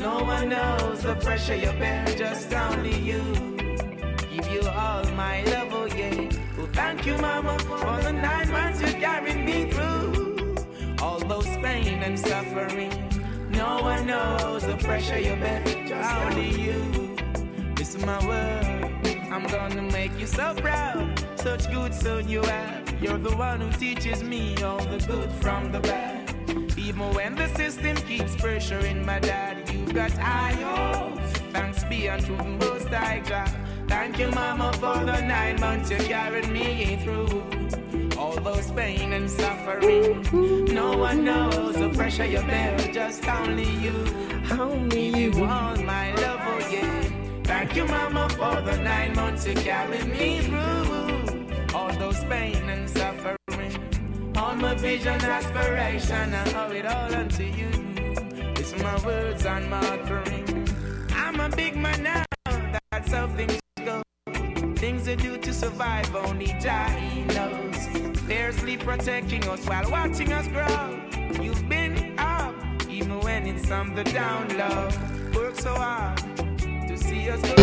[0.00, 3.22] No one knows the pressure you bear, just only you.
[4.30, 5.68] Give you all my love.
[5.72, 5.84] Oh,
[6.75, 10.57] thank you, Mama, for the nine months you carried me through.
[11.01, 12.93] All those pain and suffering.
[13.51, 15.62] No one knows the pressure you bear,
[16.22, 17.16] only you.
[17.77, 19.07] This is my word.
[19.31, 21.25] I'm gonna make you so proud.
[21.37, 23.03] Such good son you have.
[23.03, 26.31] You're the one who teaches me all the good from the bad.
[26.79, 31.33] Even when the system keeps pressuring my dad, you've got high hopes.
[31.53, 33.63] Thanks be unto the most high God.
[33.95, 37.28] Thank you, Mama, for the nine months you carried me through.
[38.18, 40.20] All those pain and suffering.
[40.74, 43.95] No one knows the pressure you bear, just only you.
[44.51, 45.30] Only you.
[45.45, 47.03] all my love, oh yeah.
[47.45, 51.72] Thank you, Mama, for the nine months you carried me through.
[51.72, 54.32] All those pain and suffering.
[54.36, 57.70] All my vision, aspiration, I owe it all unto you.
[58.59, 60.68] It's my words and my offering.
[61.11, 62.24] I'm a big man now,
[62.90, 63.63] that's how things go.
[64.85, 66.95] Things they do to survive, only Jah
[67.28, 68.18] knows.
[68.28, 71.01] Fiercely protecting us while watching us grow.
[71.43, 72.55] You've been up,
[72.91, 74.91] even when it's on the down low.
[75.35, 76.18] Work so hard
[76.87, 77.55] to see us go.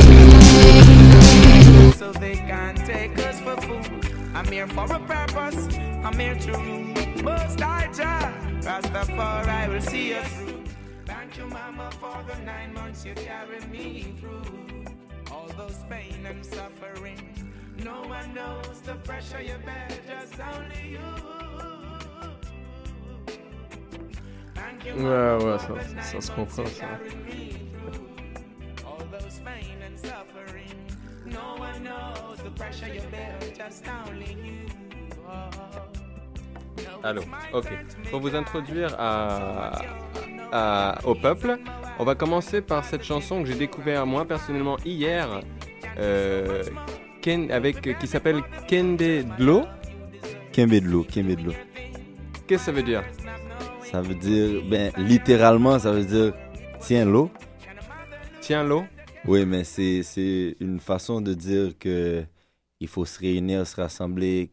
[1.91, 4.11] So they can't take us for food.
[4.33, 5.67] I'm here for a purpose.
[6.03, 7.23] I'm here to rule.
[7.23, 10.63] Most high Jah, Rastafari will see us through.
[11.05, 14.80] Thank you, Mama, for the nine months you carried me through.
[15.31, 17.19] All those pain and suffering.
[17.83, 20.99] No one knows the pressure you bear, just only you.
[24.55, 26.85] Thank you, Ouais, ouais, ça, ça se comprend, ça.
[26.85, 28.85] carried me through.
[28.85, 30.75] All those pain and suffering.
[31.25, 36.00] No one knows the pressure you bear, just only you.
[37.03, 37.21] Allô,
[37.53, 37.67] ok.
[38.09, 39.81] Pour vous introduire à,
[40.51, 41.57] à- au peuple,
[41.99, 45.41] on va commencer par cette chanson que j'ai découvert moi personnellement hier,
[45.97, 46.63] euh,
[47.21, 49.63] Ken, avec, qui s'appelle Kende Dlo.
[50.51, 51.51] Kembedlo, Kembedlo.
[52.47, 53.03] Qu'est-ce que ça veut dire?
[53.83, 56.33] Ça veut dire, ben, littéralement, ça veut dire
[56.79, 57.29] tiens l'eau.
[58.41, 58.83] Tiens l'eau?
[59.25, 62.23] Oui, mais c'est une façon de dire que
[62.79, 64.49] il faut se réunir, se rassembler,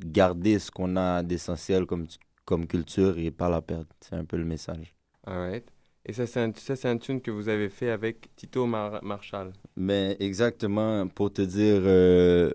[0.00, 2.06] garder ce qu'on a d'essentiel comme,
[2.44, 3.86] comme culture et pas la perdre.
[4.00, 4.94] C'est un peu le message.
[5.26, 5.70] Alright.
[6.06, 9.52] Et ça, c'est un, ça, un tune que vous avez fait avec Tito Mar- Marshall.
[9.76, 12.52] Mais exactement, pour te dire, euh,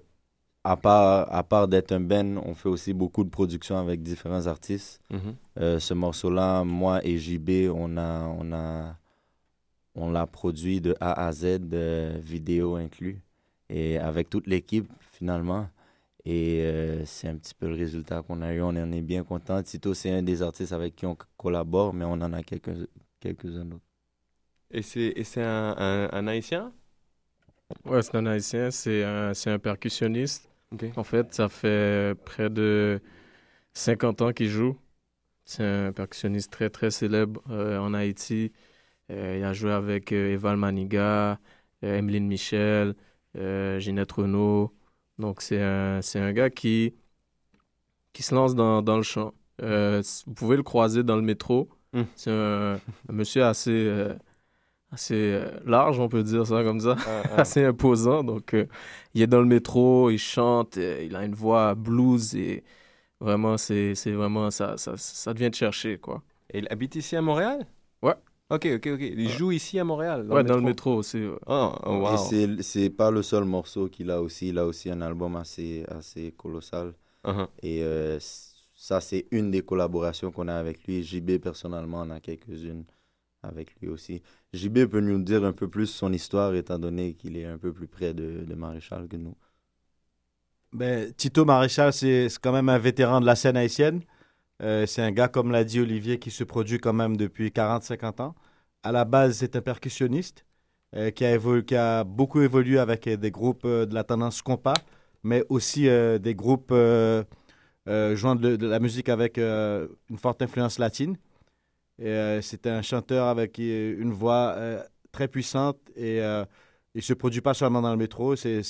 [0.64, 4.47] à part, à part d'être un band, on fait aussi beaucoup de production avec différents
[4.47, 4.99] artistes.
[5.12, 5.36] Mhm.
[5.60, 8.97] Euh, ce morceau-là, moi et JB, on a, on a,
[9.93, 13.22] on l'a produit de A à Z, euh, vidéo inclus,
[13.70, 15.70] et avec toute l'équipe finalement.
[16.26, 18.61] Et euh, c'est un petit peu le résultat qu'on a eu.
[18.61, 19.61] On en est bien content.
[19.63, 22.71] Tito, c'est un des artistes avec qui on collabore, mais on en a quelques,
[23.19, 23.84] quelques-uns d'autres.
[24.71, 26.71] Et c'est, et c'est un, un, un haïtien?
[27.86, 30.49] Ouais, c'est un haïtien, c'est un, c'est un percussionniste.
[30.95, 33.01] En fait, ça fait près de
[33.73, 34.78] 50 ans qu'il joue.
[35.45, 38.53] C'est un percussionniste très, très célèbre euh, en Haïti.
[39.11, 41.39] Euh, il a joué avec euh, Eval Maniga,
[41.84, 42.95] euh, Emeline Michel,
[43.38, 44.73] euh, Ginette Renault.
[45.20, 46.93] Donc, c'est un, c'est un gars qui,
[48.13, 49.34] qui se lance dans, dans le chant.
[49.61, 51.70] Euh, vous pouvez le croiser dans le métro.
[51.93, 52.01] Mm.
[52.16, 54.13] C'est un, un monsieur assez, euh,
[54.91, 57.36] assez euh, large, on peut dire ça comme ça, Ah, ah.
[57.41, 58.24] assez imposant.
[58.24, 58.68] Donc, euh,
[59.13, 62.63] il est dans le métro, il chante, il a une voix blues et
[63.22, 66.24] vraiment, c'est c'est vraiment, ça, ça, ça devient de chercher, quoi.
[66.51, 67.66] Et il habite ici à Montréal?
[68.50, 69.02] Ok, ok, ok.
[69.02, 71.18] Il joue ici à Montréal Ouais, dans le métro aussi.
[71.18, 71.36] ouais.
[71.48, 72.14] Oh, oh, wow.
[72.14, 74.50] Et c'est- c'est pas le seul morceau qu'il a aussi.
[74.50, 76.93] Il a aussi un album assez, assez colossal.
[77.24, 77.48] Uh-huh.
[77.64, 81.04] Et euh, ça, c'est une des collaborations qu'on a avec lui.
[81.04, 82.86] JB, personnellement, en a quelques-unes
[83.43, 84.22] avec lui aussi.
[84.54, 87.74] JB peut nous dire un peu plus son histoire, étant donné qu'il est un peu
[87.74, 89.36] plus près de, de Maréchal que nous.
[90.74, 94.02] Ben, Tito Maréchal, c'est c'est quand même un vétéran de la scène haïtienne.
[94.62, 98.22] Euh, c'est un gars, comme l'a dit Olivier, qui se produit quand même depuis 40-50
[98.22, 98.36] ans.
[98.84, 100.45] À la base, c'est un percussionniste
[100.95, 104.41] euh, qui, a évolu- qui a beaucoup évolué avec des groupes euh, de la tendance
[104.41, 104.76] compas,
[105.24, 111.18] mais aussi des groupes jouant de, de la musique avec une forte influence latine.
[111.97, 114.56] C'est un chanteur avec une voix
[115.12, 116.22] très puissante et
[116.93, 118.36] il se produit pas seulement dans le métro.
[118.36, 118.62] C'est,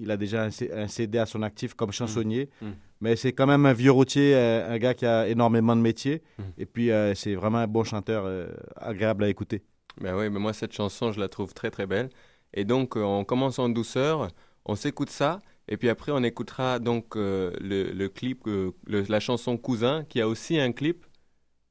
[0.00, 2.50] il a déjà un, CD à son actif comme chansonnier.
[2.60, 2.70] Mm.
[3.00, 6.22] Mais c'est quand même un vieux routier, euh, un gars qui a énormément de métiers.
[6.38, 6.42] Mm.
[6.58, 9.62] Et puis, euh, c'est vraiment un bon chanteur, euh, agréable à écouter.
[10.00, 12.08] Ben oui, mais moi cette chanson, je la trouve très très belle.
[12.54, 14.28] Et donc euh, on commence en douceur,
[14.64, 19.04] on s'écoute ça, et puis après on écoutera donc euh, le, le clip, euh, le-
[19.08, 21.04] la chanson Cousin, qui a aussi un clip.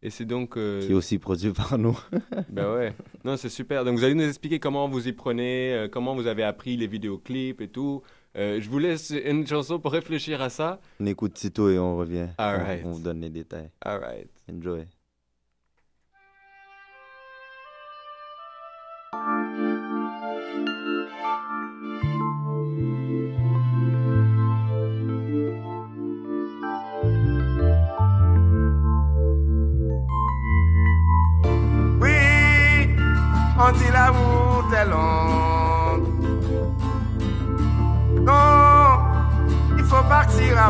[0.04, 0.58] Et c'est donc...
[0.58, 1.98] euh, Qui est aussi produit par nous.
[2.50, 3.84] ben ouais, non c'est super.
[3.86, 6.88] Donc vous allez nous expliquer comment vous y prenez, euh, comment vous avez appris les
[6.88, 8.04] vidéoclips et tout.
[8.38, 10.80] Euh, je vous laisse une chanson pour réfléchir à ça.
[11.00, 12.28] On écoute Tito et on revient.
[12.38, 12.82] All On- right.
[12.86, 13.70] on, vous donne les détails.
[13.82, 14.30] All right.
[14.52, 14.86] Enjoy.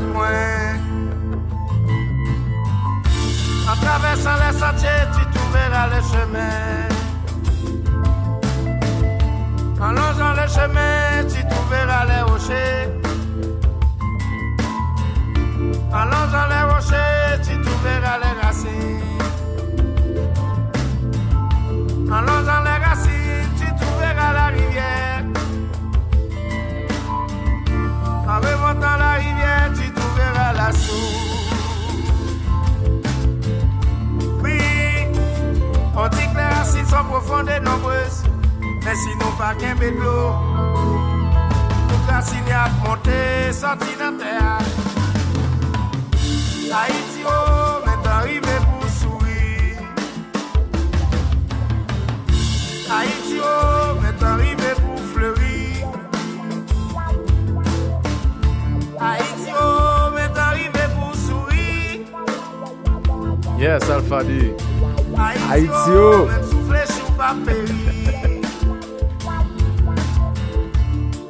[0.02, 0.78] Point.
[3.70, 6.98] En traversant les sentiers, tu trouveras le chemin.
[9.80, 12.90] En longeant le chemin, tu trouveras les rochers.
[15.94, 19.02] En longeant les rochers, tu trouveras les racines.
[22.12, 25.24] En longeant les racines, tu trouveras la rivière.
[28.28, 29.17] En remontant la
[30.72, 31.48] source.
[34.44, 34.60] Oui,
[35.96, 38.24] on dit que les racines sont profondes et nombreuses.
[38.84, 40.34] Mais sinon, pas qu'un l'eau.
[41.90, 44.60] Toute racine a monté, sorti dans terre.
[46.74, 49.82] Haïti, oh, maintenant arrivé pour sourire.
[52.90, 53.77] Haïti, oh,
[63.58, 64.54] Yes, Alpha D.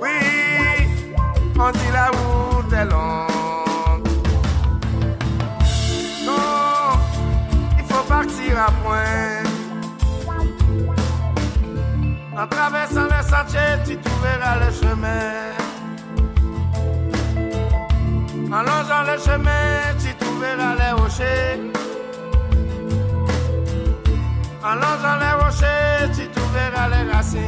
[0.02, 0.10] Oui,
[1.58, 4.08] on dit la route est longue.
[6.26, 7.00] Non,
[7.78, 9.44] il faut partir à point.
[12.38, 15.56] En traversant le sentier, tu trouveras le chemin.
[18.52, 21.77] En longeant le chemin, tu trouveras les rochers.
[24.70, 27.40] En longeant les rochers, tu trouveras les racines.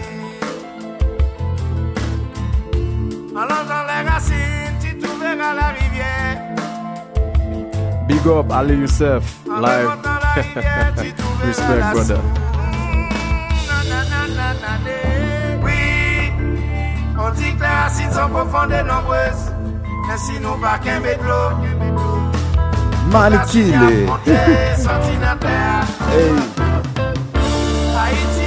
[3.36, 6.38] En longeant les racines, tu trouveras la rivière.
[8.08, 9.90] Big up Ali Youssef, live.
[10.36, 10.94] rivière,
[11.46, 12.22] Respect, brother.
[15.62, 16.32] Oui,
[17.18, 19.52] on dit que les racines sont profondes et nombreuses.
[20.08, 21.52] Mais si nous pas qu'un bédlo,
[23.12, 24.06] Malikile.
[24.08, 24.32] dans.
[26.12, 26.79] Hey.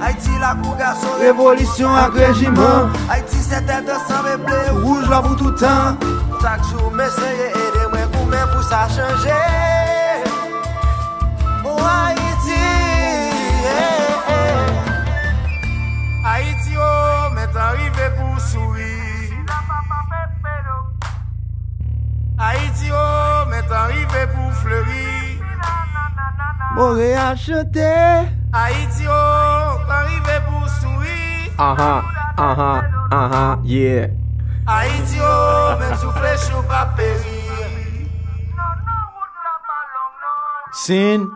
[0.00, 5.20] Haïti la kou gaso, revolisyon ak rejiman Haïti se tèt ansan me ble, rouj la
[5.26, 5.98] pou toutan
[6.40, 9.36] Tak chou meseye, ede mwen kou men pou sa chanje
[11.60, 12.56] Mou Haïti
[13.68, 14.72] eh, eh.
[16.24, 18.96] Haïti oh, yo, met arrive pou souri
[22.40, 23.06] Haïti oh, yo,
[23.52, 25.40] met arrive pou fleuri
[26.72, 31.52] Montréal chante Haïti, oh, arrivé pour sourire.
[31.56, 32.02] Uh-huh,
[32.36, 32.82] uh-huh,
[33.12, 34.08] uh-huh, yeah.
[34.66, 37.22] Haïti, oh, même souffler sur pas périr.
[40.72, 41.28] Sin.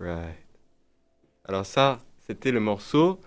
[0.00, 0.38] Right.
[1.46, 3.20] Alors ça, c'était le morceau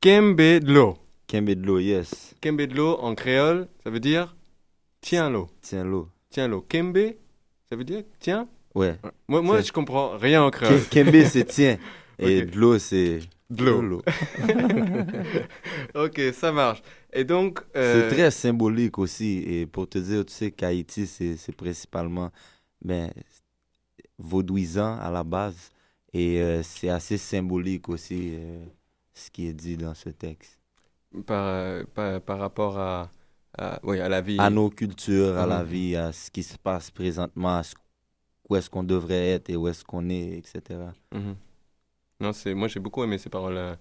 [0.00, 0.96] Kembedlo.
[1.26, 2.34] Kembedlo, yes.
[2.40, 4.34] Kembedlo en créole, ça veut dire
[5.02, 5.50] tiens l'eau.
[5.60, 6.08] Tiens l'eau.
[6.30, 6.64] Tiens l'eau.
[6.66, 7.16] Kembe,
[7.68, 8.96] ça veut dire tiens Ouais.
[9.26, 10.78] Moi, moi C'est- je comprends rien en créole.
[10.82, 11.78] Ke- Kembe, c'est tiens.
[12.18, 12.50] Et Ok.
[12.50, 13.20] de l'eau, c'est.
[13.50, 14.02] De l'eau.
[15.94, 16.82] ok, ça marche.
[17.12, 17.60] Et donc.
[17.76, 19.38] euh, C'est très symbolique aussi.
[19.46, 22.30] Et pour te dire, tu sais qu'Haïti, c'est principalement
[22.84, 23.10] ben,
[24.18, 25.70] vaudouisant à la base.
[26.12, 28.64] Et euh, c'est assez symbolique aussi euh,
[29.14, 30.58] ce qui est dit dans ce texte.
[31.26, 33.10] Par, euh, par, par rapport à,
[33.56, 34.36] à, oui, à la vie.
[34.38, 35.68] À nos cultures, à la Mhm.
[35.68, 37.74] vie, à ce qui se passe présentement, à ce-
[38.48, 40.80] où est-ce qu'on devrait être et où est-ce qu'on est, etc.
[41.12, 41.36] Mhm.
[42.20, 43.76] Non, c'est moi j'ai beaucoup aimé ces paroles euh,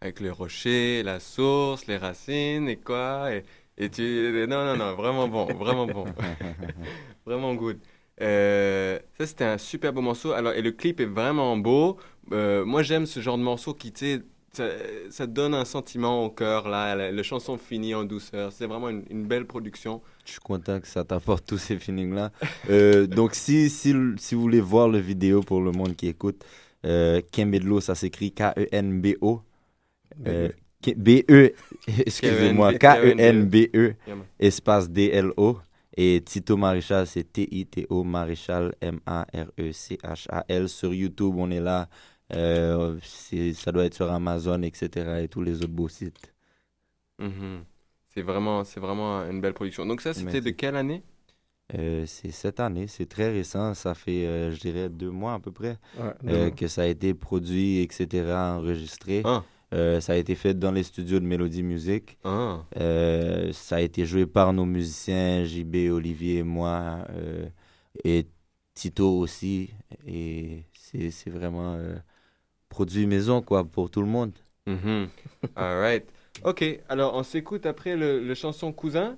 [0.00, 3.44] avec les rochers, la source, les racines et quoi et,
[3.78, 6.04] et tu non non non vraiment bon vraiment bon
[7.26, 7.78] vraiment good.
[8.20, 10.32] Euh, ça c'était un super beau morceau.
[10.32, 11.98] Alors et le clip est vraiment beau.
[12.32, 14.22] Euh, moi j'aime ce genre de morceau qui tu
[14.52, 14.68] ça,
[15.10, 16.94] ça donne un sentiment au cœur là.
[16.94, 18.52] La, la chanson finit en douceur.
[18.52, 20.00] C'est vraiment une, une belle production.
[20.24, 22.32] Je suis content que ça t'apporte tous ces feelings-là.
[22.70, 26.44] Euh, donc, si, si, si vous voulez voir le vidéo pour le monde qui écoute,
[26.86, 29.42] euh, Kembedlo, ça s'écrit K-E-N-B-O.
[30.26, 30.48] Euh,
[30.82, 31.52] K- B-E,
[32.06, 34.24] excusez-moi, K-E-N-B-E, Yeah, man.
[34.38, 35.58] espace D-L-O.
[36.00, 38.72] Et Tito Maréchal, c'est T-I-T-O Maréchal,
[39.58, 40.68] M-A-R-E-C-H-A-L.
[40.68, 41.88] Sur YouTube, on est là.
[42.34, 42.98] Euh,
[43.54, 45.22] ça doit être sur Amazon, etc.
[45.22, 46.34] et tous les autres beaux sites.
[47.18, 47.64] Mhm.
[48.08, 49.86] C'est vraiment c'est vraiment une belle production.
[49.86, 51.02] Donc ça c'était de quelle année?
[51.76, 55.38] Euh, c'est cette année, c'est très récent, ça fait, euh, je dirais, deux mois à
[55.38, 59.20] peu près Ouais, euh, que ça a été produit, etc., enregistré.
[59.24, 59.44] Ah.
[59.74, 62.16] Euh, ça a été fait dans les studios de Melody Music.
[62.24, 62.64] Ah.
[62.78, 67.46] Euh, ça a été joué par nos musiciens, JB, Olivier, moi, euh,
[68.02, 68.26] et
[68.74, 69.70] Tito aussi.
[70.06, 71.96] Et c'est c'est vraiment euh,
[72.68, 74.32] produit maison, quoi, pour tout le monde.
[74.66, 75.08] Mhm.
[75.56, 76.04] All right.
[76.44, 79.16] Ok, alors on s'écoute après le, le chanson Cousin.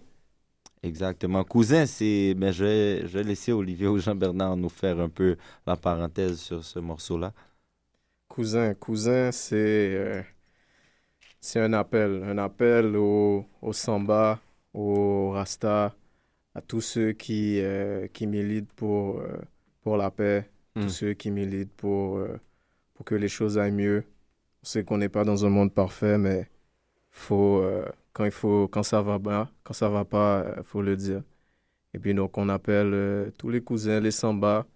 [0.83, 1.45] Exactement.
[1.45, 2.35] Cousin, c'est.
[2.35, 5.37] Ben, je, vais, je vais laisser Olivier ou Jean-Bernard nous faire un peu
[5.67, 7.33] la parenthèse sur ce morceau-là.
[8.29, 9.57] Cousin, cousin, c'est
[9.95, 10.23] euh,
[11.41, 14.41] c'est un appel, un appel au, au samba,
[14.75, 15.95] au rasta,
[16.55, 19.39] à tous ceux qui, euh, qui militent pour, euh,
[19.83, 20.83] pour la paix, Mm.
[20.83, 22.39] tous ceux qui militent pour, euh,
[23.01, 24.05] pour que les choses aillent mieux.
[24.63, 26.51] On sait qu'on n'est pas dans un monde parfait, mais
[27.11, 30.83] faut, euh, quand, il faut, quand ça va bien, quand ça va pas, il faut
[30.83, 31.23] le dire.
[31.95, 34.67] Et puis donc on appelle euh, tous les cousins, les sambas,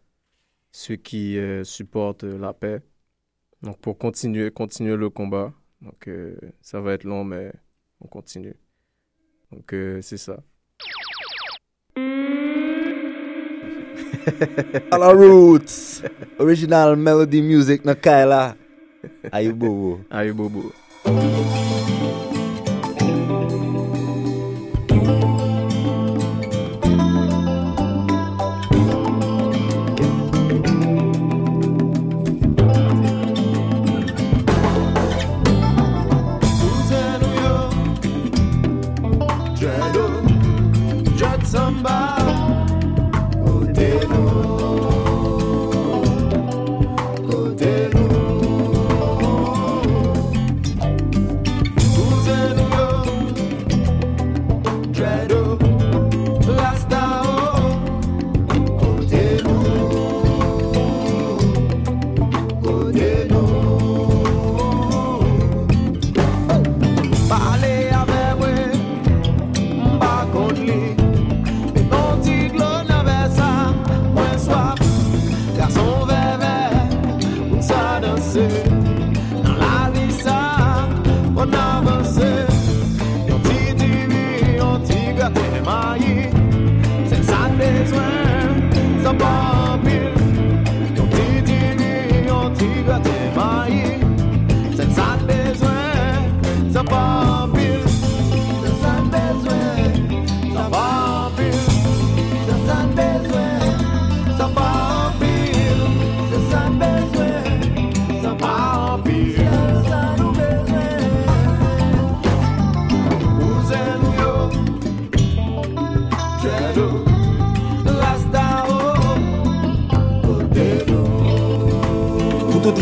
[0.73, 2.81] ceux qui euh, supportent euh, la paix.
[3.61, 5.53] Donc pour continuer, continuer le combat.
[5.83, 7.53] Donc euh, ça va être long, mais
[8.01, 8.57] on continue.
[9.53, 10.43] Donc euh, c'est ça.
[14.91, 16.03] Ala Roots.
[16.39, 18.55] Original Melody Music na kaila
[19.33, 20.01] Ayu bobo.
[20.11, 20.73] Ayu bobo.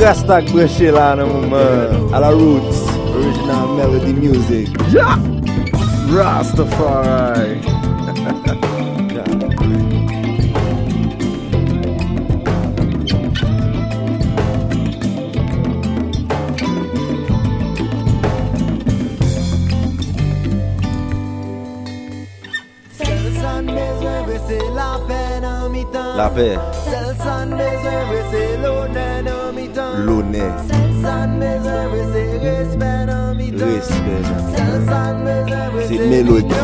[0.02, 2.80] Gastak breche la nan mouman A la roots
[3.14, 4.68] Original melody music.
[4.90, 5.16] Yeah!
[6.10, 7.62] Rastafari.
[26.16, 26.81] La paix
[36.08, 36.54] melodi.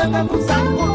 [0.00, 0.89] Nunca vou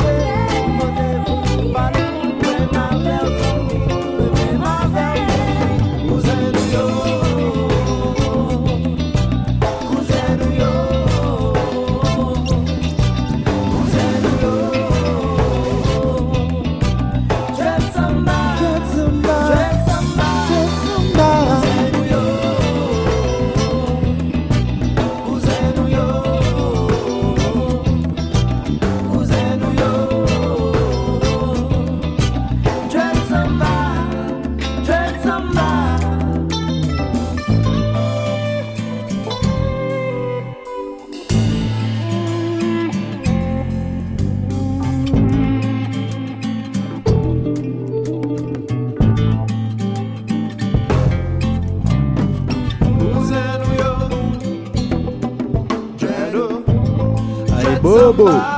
[57.96, 58.55] Globo.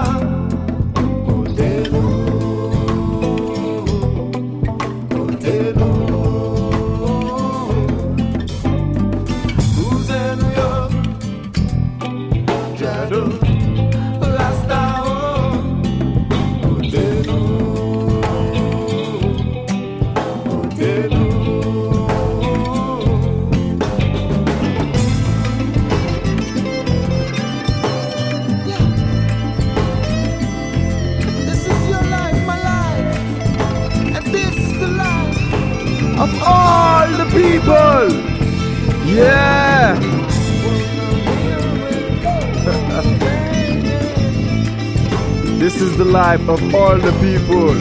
[46.49, 47.73] Of all the people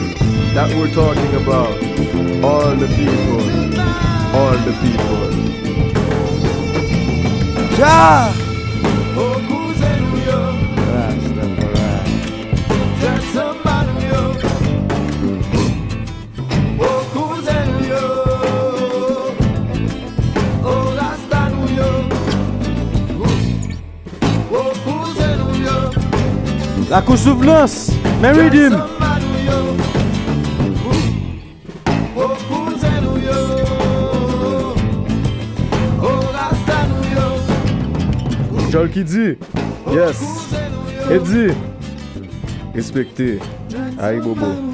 [0.53, 1.71] that we're talking about.
[2.43, 3.41] All the people.
[4.35, 5.27] All the people.
[7.77, 8.29] Ja.
[9.15, 10.41] Oh, cousin nou yo
[12.99, 14.21] Dread samba nou yo
[16.79, 18.03] Oh, cousin nou yo
[20.63, 21.89] Oh, rasta nou yo
[24.49, 25.77] Oh, cousin nou yo
[26.89, 27.96] La Kousouvenance, Meridim.
[28.21, 28.49] Nou yo
[32.15, 32.35] Oh,
[36.01, 36.21] Oh,
[38.71, 39.37] Joel qui dit?
[39.91, 40.49] Yes.
[41.11, 41.53] Eddie.
[42.73, 43.39] Respecté.
[43.99, 44.66] Aïe Bobo.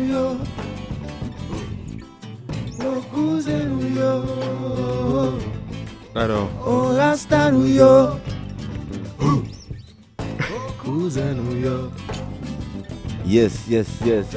[13.34, 14.27] Yes, yes, yes.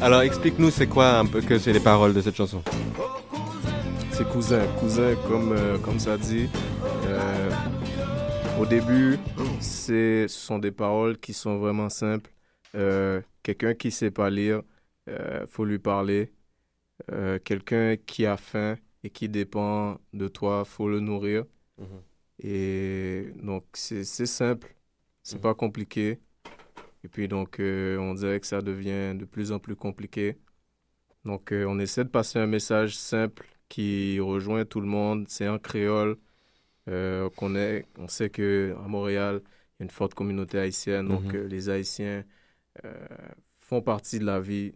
[0.00, 2.62] alors explique-nous c'est quoi un peu que c'est les paroles de cette chanson?
[4.10, 6.48] C'est cousin, cousin comme, euh, comme ça dit.
[7.04, 7.50] Euh,
[8.58, 9.18] au début,
[9.60, 12.30] c'est, ce sont des paroles qui sont vraiment simples.
[12.74, 14.62] Euh, quelqu'un qui sait pas lire,
[15.10, 16.32] euh, faut lui parler.
[17.12, 21.44] Euh, quelqu'un qui a faim et qui dépend de toi, faut le nourrir.
[21.76, 22.00] Mhm.
[22.38, 24.74] Et donc c'est, c'est simple,
[25.22, 26.18] c'est pas compliqué.
[27.06, 30.38] Et puis donc euh, on dirait que ça devient de plus en plus compliqué.
[31.24, 35.26] Donc euh, on essaie de passer un message simple qui rejoint tout le monde.
[35.28, 36.16] C'est en créole.
[36.88, 41.06] Euh, qu'on est, on sait que à Montréal, il y a une forte communauté haïtienne.
[41.06, 41.46] Donc Mhm.
[41.46, 42.24] les Haïtiens
[43.58, 44.74] font partie de la vie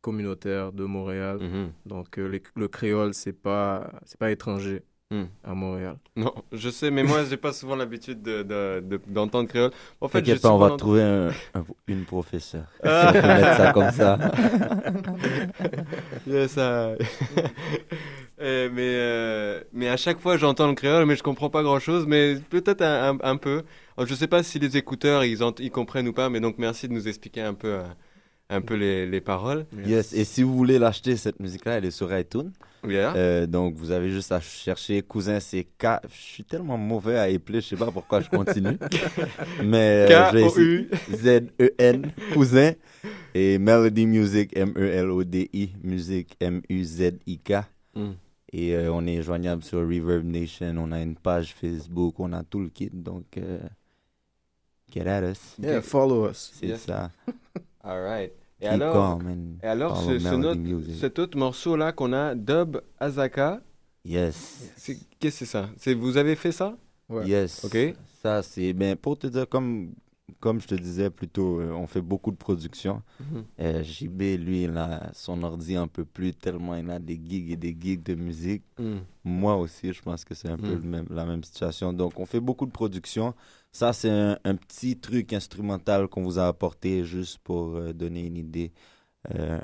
[0.00, 1.38] communautaire de Montréal.
[1.40, 1.72] Mhm.
[1.84, 4.82] Donc les- le créole, c'est pas, c'est pas étranger
[5.12, 5.24] Hmm.
[5.42, 5.96] à Montréal.
[6.14, 9.72] Non, je sais, mais moi, j'ai pas souvent l'habitude de- de- de- d'entendre créole.
[10.00, 12.66] En fait, T'inquiète pas, on va trouver un- un- une professeure.
[12.84, 13.10] Ah.
[13.12, 14.18] Si on peut mettre ça comme ça.
[16.28, 16.92] Yes, ça.
[18.40, 22.36] Mais, euh, mais à chaque fois, j'entends le créole, mais je comprends pas grand-chose, mais
[22.48, 23.64] peut-être un, un- un peu.
[23.98, 26.94] Alors, je sais pas si les écouteurs, ils comprennent ou pas, mais donc merci de
[26.94, 27.82] nous expliquer un peu, euh,
[28.50, 29.64] un peu les, les paroles.
[29.86, 32.50] Yes, et si vous voulez l'acheter, cette musique-là, elle est sur iTunes.
[32.86, 33.14] Yeah.
[33.14, 35.86] Euh, donc, vous avez juste à chercher Cousin, c'est K.
[36.08, 38.78] Je suis tellement mauvais à épeler, je sais pas pourquoi je continue.
[39.64, 40.88] Mais euh.
[41.12, 42.72] Z-E-N, Cousin.
[43.34, 47.52] Et Melody Music, M-E-L-O-D-I, Music, M-U-Z-I-K.
[47.94, 48.10] Mm.
[48.52, 50.74] Et euh, on est joignable sur Reverb Nation.
[50.78, 52.18] On a une page Facebook.
[52.18, 52.90] On a tout le kit.
[52.92, 53.60] Donc, euh,
[54.92, 55.56] get at us.
[55.62, 56.50] Yeah, follow us.
[56.54, 57.10] C'est ça.
[57.84, 58.32] All right.
[58.60, 60.18] Et Keep alors, calm and et alors follow
[60.54, 63.60] ce, cet autre morceau-là qu'on a, Dub Azaka.
[64.04, 64.72] Yes.
[64.84, 65.68] Qu'est-ce que c'est ça?
[65.78, 66.76] C'est, Vous avez fait ça?
[67.24, 67.64] Yes.
[67.64, 67.76] Ok.
[68.22, 68.72] Ça, c'est.
[68.72, 69.92] Ben, pour te dire, comme,
[70.40, 73.02] comme je te disais plus tôt, euh, on fait beaucoup de production.
[73.18, 73.44] Mhm.
[73.60, 77.50] Euh, JB, lui, il a son ordi un peu plus, tellement il a des gigs
[77.50, 78.62] et des gigs de musique.
[78.78, 78.98] Mm.
[79.24, 80.82] Moi aussi, je pense que c'est un peu Mm.
[80.82, 81.92] le même- la même situation.
[81.92, 83.34] Donc, on fait beaucoup de production.
[83.72, 88.26] Ça, c'est un, un petit truc instrumental qu'on vous a apporté juste pour euh, donner
[88.26, 88.72] une idée,
[89.34, 89.58] euh,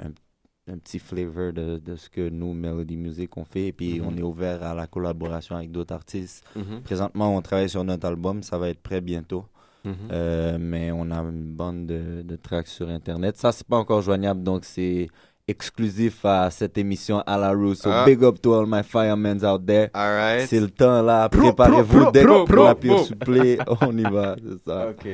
[0.68, 3.66] un, un petit flavor de, de ce que nous, Melody Music, on fait.
[3.68, 4.06] Et puis, Mhm.
[4.06, 6.44] on est ouvert à la collaboration avec d'autres artistes.
[6.54, 6.82] Mhm.
[6.82, 8.42] Présentement, on travaille sur notre album.
[8.42, 9.44] Ça va être prêt bientôt.
[9.84, 9.94] Mhm.
[10.12, 13.36] Euh, mais on a une bande de, de tracks sur Internet.
[13.36, 15.08] Ça, c'est pas encore joignable, donc c'est
[15.48, 17.76] exclusif à cette émission à la Rue.
[17.76, 18.04] So Ah.
[18.04, 19.90] big up to all my firemen out there.
[19.94, 20.48] All right.
[20.48, 21.28] C'est le temps là.
[21.28, 23.04] Préparez-vous dès pro, que pire pro.
[23.04, 23.58] souplée.
[23.80, 24.88] On y va, c'est ça.
[24.90, 25.04] Ok.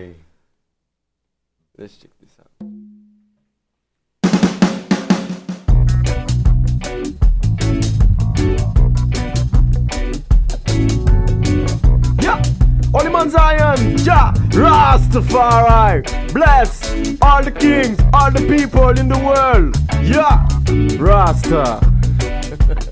[1.78, 2.41] Let's check this out.
[12.94, 16.02] Holy Man Zion, Jah, Rastafari,
[16.32, 16.92] bless
[17.22, 19.76] all the kings, all the people in the world.
[20.02, 20.46] Yeah,
[20.98, 21.80] Rasta.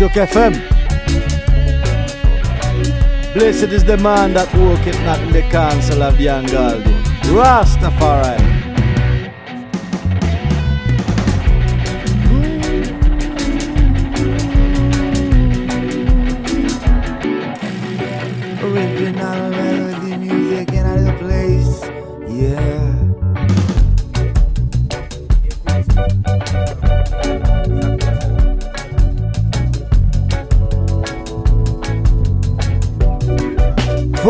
[0.00, 0.54] Chuck FM.
[3.34, 6.94] Blessed is the man that walketh not in the counsel of the ungodly.
[7.28, 8.49] Rastafari.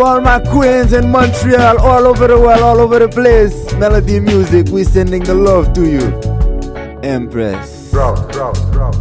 [0.02, 3.70] All my queens in Montreal, all over the world, all over the place.
[3.74, 6.01] Melody music, we sending the love to you.
[7.02, 7.90] Empress.
[7.90, 8.93] Bro, bro, bro,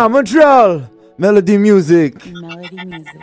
[0.00, 0.88] Jam, Montreal.
[1.18, 2.14] Melody Music.
[2.32, 3.20] Melody music.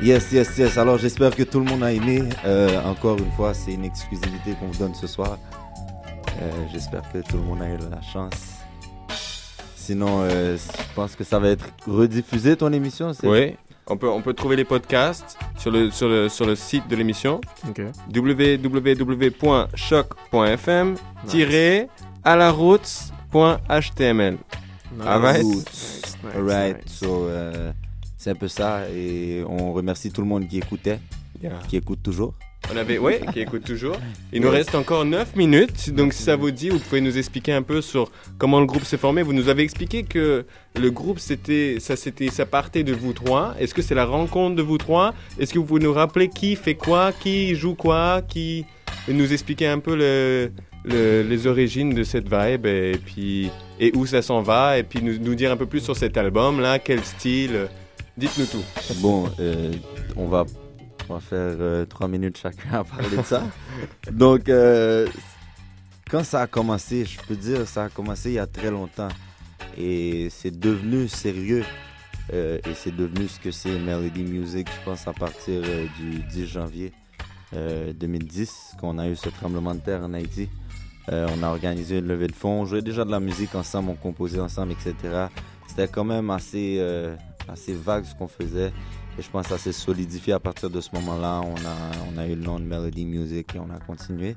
[0.00, 0.76] Yes, yes, yes.
[0.78, 2.24] Alors, j'espère que tout le monde a aimé.
[2.44, 5.38] Euh, encore une fois, c'est une exclusivité qu'on vous donne ce soir.
[6.40, 8.32] Euh, j'espère que tout le monde a eu la chance.
[9.76, 13.12] Sinon, euh, je pense que ça va être rediffusé ton émission.
[13.12, 13.56] c'est- Oui,
[13.88, 16.96] on peut, on peut trouver les podcasts sur le, sur le, sur le site de
[16.96, 17.80] l'émission Ok.
[19.72, 20.94] www.choc.fm
[21.26, 21.88] tiré
[22.24, 24.38] à la route.html.
[24.94, 25.06] Nice.
[25.06, 25.42] Alright?
[25.42, 25.54] Roots.
[25.56, 26.76] Nice, nice, Alright.
[26.84, 26.94] nice.
[26.98, 27.72] So, euh,
[28.18, 28.88] c'est un peu ça.
[28.90, 31.00] Et on remercie tout le monde qui écoutait,
[31.42, 31.58] Yeah.
[31.66, 32.34] qui écoute toujours.
[32.72, 33.96] On avait, oui, qui écoute toujours.
[34.32, 37.52] Il nous reste encore 9 minutes, donc si ça vous dit, vous pouvez nous expliquer
[37.52, 39.22] un peu sur comment le groupe s'est formé.
[39.22, 40.46] Vous nous avez expliqué que
[40.80, 43.54] le groupe, c'était, ça, c'était, ça partait de vous trois.
[43.58, 45.12] Est-ce que c'est la rencontre de vous trois?
[45.38, 48.64] Est-ce que vous pouvez nous rappeler qui fait quoi, qui joue quoi, qui
[49.08, 50.52] et nous expliquer un peu le,
[50.84, 55.02] le- les origines de cette vibe et puis et où ça s'en va et puis
[55.02, 57.68] nous, dire un peu plus sur cet album là, quel style?
[58.16, 58.62] Dites-nous tout.
[59.00, 59.72] Bon, euh,
[60.16, 60.44] on va
[61.14, 63.42] va faire euh, trois minutes chacun à parler de ça.
[64.10, 65.06] Donc, euh,
[66.10, 69.08] quand ça a commencé, je peux dire, ça a commencé il y a très longtemps.
[69.78, 71.64] Et c'est devenu sérieux.
[72.32, 75.62] Euh, et c'est devenu ce que c'est Melody Music, je pense, à partir
[75.98, 76.92] du 10 janvier
[77.54, 80.48] euh, 2010, qu'on a eu ce tremblement de terre en Haïti.
[81.08, 82.60] On a organisé une levée de fonds.
[82.60, 84.94] On jouait déjà de la musique ensemble, on composait ensemble, etc.
[85.66, 86.80] C'était quand même assez,
[87.48, 88.72] assez vague ce qu'on faisait.
[89.18, 91.40] Et je pense que ça s'est solidifié à partir de ce moment-là.
[91.44, 94.36] On a, on a eu le nom de Melody Music et on a continué.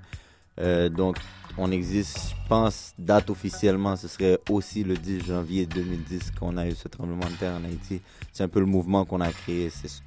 [0.59, 1.17] Euh, donc,
[1.57, 6.67] on existe, je pense, date officiellement, ce serait aussi le 10 janvier 2010 qu'on a
[6.67, 8.01] eu ce tremblement de terre en Haïti.
[8.33, 9.69] C'est un peu le mouvement qu'on a créé.
[9.69, 10.01] C'est, ce-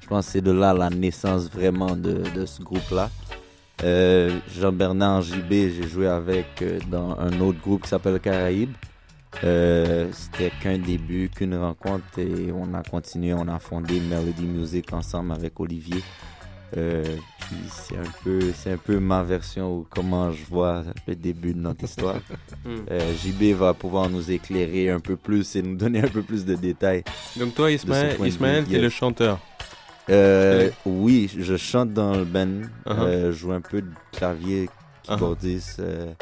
[0.00, 3.10] Je pense que c'est de là la naissance vraiment de, de ce groupe-là.
[3.82, 8.72] Euh, Jean-Bernard JB, j'ai joué avec euh, dans un autre groupe qui s'appelle Caraïbes.
[9.44, 14.92] Euh, c'était qu'un début, qu'une rencontre et on a continué, on a fondé Melody Music
[14.92, 16.02] ensemble avec Olivier.
[16.76, 17.04] Euh,
[17.38, 21.54] puis c'est un peu, c'est un peu ma version ou comment je vois le début
[21.54, 22.20] de notre histoire.
[22.64, 22.84] Hmm.
[22.90, 26.44] Euh, JB va pouvoir nous éclairer un peu plus et nous donner un peu plus
[26.44, 27.04] de détails.
[27.36, 29.38] Donc toi, Ismaël, Ismaël t'es le chanteur.
[30.10, 32.62] Euh, oui, je chante dans le band.
[32.86, 33.26] Uh-huh.
[33.26, 34.68] Je joue un peu de clavier,
[35.04, 35.78] keyboardiste.
[35.78, 36.12] euh,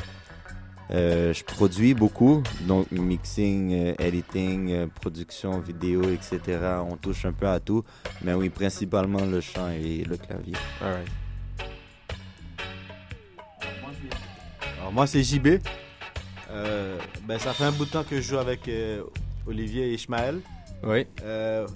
[0.90, 6.58] euh, je produis beaucoup, donc mixing, euh, editing, euh, production vidéo, etc.
[6.88, 7.84] On touche un peu à tout,
[8.22, 10.54] mais oui, principalement le chant et le clavier.
[14.78, 15.60] Alors moi c'est JB.
[16.50, 19.02] Euh, ben, ça fait un bout de temps que je joue avec euh,
[19.46, 20.40] Olivier et Ishmael.
[20.82, 21.06] Oui.
[21.22, 21.66] Euh,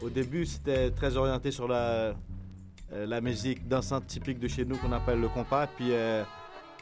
[0.00, 2.14] au début c'était très orienté sur la,
[2.92, 5.66] la musique dansante typique de chez nous qu'on appelle le compas.
[5.66, 6.22] Puis euh,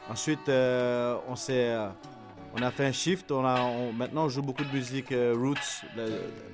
[0.09, 1.87] ensuite euh, on s'est euh,
[2.55, 3.31] on a fait un shift.
[3.31, 6.03] On a, on- maintenant on joue beaucoup de musique euh, roots, la,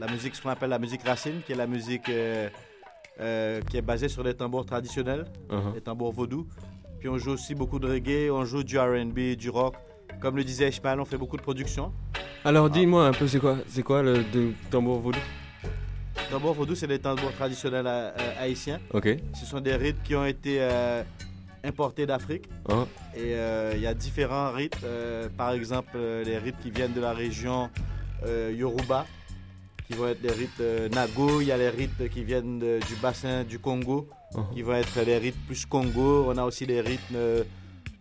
[0.05, 4.09] la musique ce qu'on appelle la musique racine, qui est la musique qui est basée
[4.09, 5.73] sur des tambours traditionnels, Uh-huh.
[5.75, 6.47] les tambours vaudous.
[6.99, 9.75] Puis on joue aussi beaucoup de reggae, on joue du R&B, du rock.
[10.21, 11.91] Comme le disait Ishmael, on fait beaucoup de production.
[12.45, 15.19] Alors dis-moi un peu, c'est quoi, c'est quoi le de tambour vaudou
[16.31, 17.87] Tambour vaudou, c'est des tambours traditionnels
[18.39, 18.79] haïtiens.
[18.93, 19.09] Ok.
[19.35, 20.59] Ce sont des rythmes qui ont été
[21.63, 22.45] importés d'Afrique.
[22.69, 22.85] Ah.
[23.15, 24.79] Et euh, il y a différents rythmes.
[24.85, 27.69] euh, par exemple, euh, les rythmes qui viennent de la région
[28.25, 29.05] Yoruba,
[29.85, 31.41] qui vont être des rythmes euh, Nago.
[31.41, 34.53] Il y a les rythmes qui viennent de- du bassin du Congo, Uh-huh.
[34.53, 36.25] qui vont être les rythmes plus Congo.
[36.27, 37.17] On a aussi les rythmes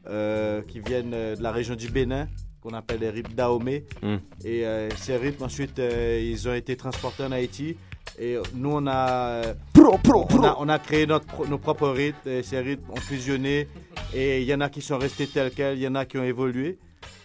[0.07, 2.27] euh, qui viennent de la région du Bénin,
[2.63, 3.85] qu'on appelle les rythmes Dahomey.
[4.03, 4.17] Mm.
[4.45, 4.65] Et
[4.97, 7.77] ces rythmes, ensuite, ils ont été transportés en Haïti.
[8.19, 9.43] Et nous, on a,
[9.77, 12.29] on a, on a créé notre, nos propres rythmes.
[12.29, 13.69] Et ces rythmes ont fusionné.
[14.15, 16.19] Et il y en a qui sont restés tels quels, il y en a qui
[16.19, 16.79] ont évolué.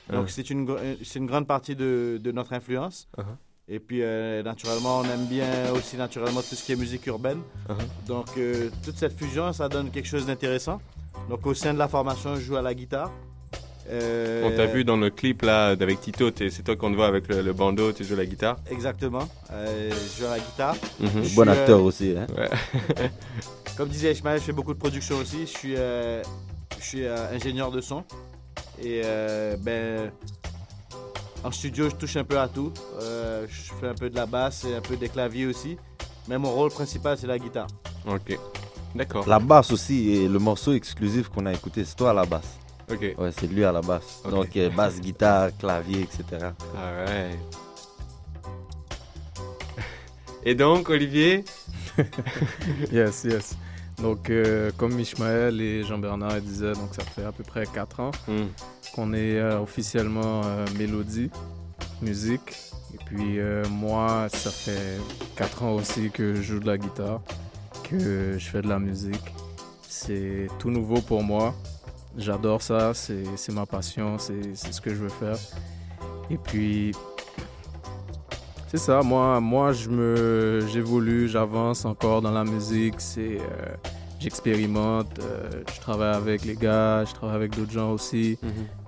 [0.09, 3.09] Donc, c'est une, euh, c'est une grande partie de, de notre influence.
[3.17, 3.25] Uh-huh.
[3.67, 7.41] Et puis, euh, naturellement, on aime bien aussi naturellement tout ce qui est musique urbaine.
[7.67, 8.07] Uh-huh.
[8.07, 10.79] Donc, euh, toute cette fusion, ça donne quelque chose d'intéressant.
[11.29, 13.11] Donc, au sein de la formation, je joue à la guitare.
[13.89, 17.07] Euh, On t'a vu dans le clip là avec Tito, c'est toi qu'on te voit
[17.07, 18.57] avec le, le bandeau, tu joues la guitare.
[18.69, 19.27] Exactement.
[19.51, 20.75] Euh, je joue à la guitare.
[21.01, 22.27] Je suis, Bon acteur aussi, hein.
[22.37, 22.49] Ouais.
[23.77, 25.41] Comme disait Ishmael, je fais beaucoup de production aussi.
[25.41, 26.21] Je suis, euh,
[26.79, 28.03] je suis euh, ingénieur de son.
[28.81, 30.11] Et euh, ben,
[31.43, 32.73] en studio, je touche un peu à tout.
[33.01, 35.77] Euh, je fais un peu de la basse et un peu des claviers aussi.
[36.27, 37.67] Mais mon rôle principal, c'est la guitare.
[38.07, 38.37] Ok.
[38.95, 39.27] D'accord.
[39.29, 42.57] La basse aussi, et le morceau exclusif qu'on a écouté, c'est toi à la basse.
[42.89, 43.15] Ok.
[43.17, 44.21] Ouais, c'est lui à la basse.
[44.29, 46.51] Donc, euh, basse, guitare, clavier, etc.
[46.77, 47.37] Alright.
[50.43, 51.43] Et donc, Olivier?
[52.91, 53.55] Yes, yes.
[54.01, 58.11] Donc, euh, comme Ishmael et Jean-Bernard disaient, donc ça fait à peu près 4 ans
[58.27, 58.43] Mm.
[58.93, 61.31] qu'on est euh, officiellement euh, Mélodie,
[62.01, 62.55] musique.
[62.93, 64.99] Et puis, euh, moi, ça fait
[65.35, 67.21] 4 ans aussi que je joue de la guitare,
[67.89, 69.33] que je fais de la musique.
[69.89, 71.55] C'est tout nouveau pour moi.
[72.17, 75.37] J'adore ça, c'est ma passion, c'est ce que je veux faire.
[76.31, 76.91] Et puis,
[78.69, 83.75] c'est ça, moi, moi je me, j'évolue, j'avance encore dans la musique, c'est, euh,
[84.19, 88.37] j'expérimente, euh, je travaille avec les gars, je travaille avec d'autres gens aussi.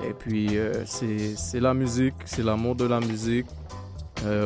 [0.04, 3.46] Et puis, euh, c'est, la musique, c'est l'amour de la musique,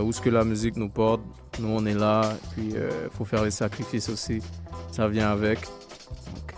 [0.03, 1.21] où ce que la musique nous porte,
[1.59, 4.39] nous on est là, et puis il faut faire les sacrifices aussi,
[4.91, 5.59] ça vient avec.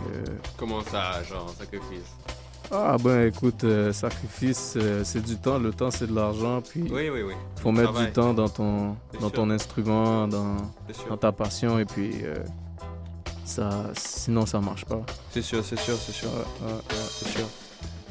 [0.02, 0.24] Euh,
[0.58, 2.12] Comment ça, genre, sacrifice?
[2.72, 6.82] Ah ben écoute, euh, sacrifice, euh, c'est du temps, le temps c'est de l'argent, puis
[6.92, 7.34] Oui, oui, oui.
[7.58, 8.08] faut mettre travail.
[8.08, 9.32] du temps dans ton, dans sûr.
[9.34, 10.58] ton instrument, dans,
[11.20, 12.34] ta passion, et puis euh,
[13.46, 15.02] ça, sinon ça marche pas.
[15.30, 16.30] C'est sûr, c'est sûr, c'est sûr.
[16.30, 17.46] Ouais, ouais, c'est sûr.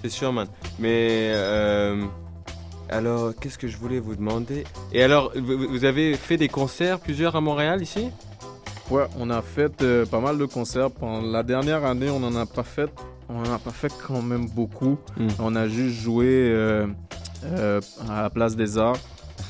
[0.02, 0.46] C'est sûr, man.
[0.78, 1.32] Mais
[2.90, 4.64] alors, qu'est-ce que je voulais vous demander?
[4.92, 8.10] Et alors, vous, vous avez fait des concerts, plusieurs à Montréal ici?
[8.90, 10.90] Ouais, on a fait euh, pas mal de concerts.
[10.90, 12.90] Pendant la dernière année, on n'en a pas fait.
[13.28, 14.98] On en a pas fait quand même beaucoup.
[15.16, 15.28] Mm.
[15.38, 16.86] On a juste joué euh,
[17.44, 17.80] euh,
[18.10, 18.98] à la place des Arts.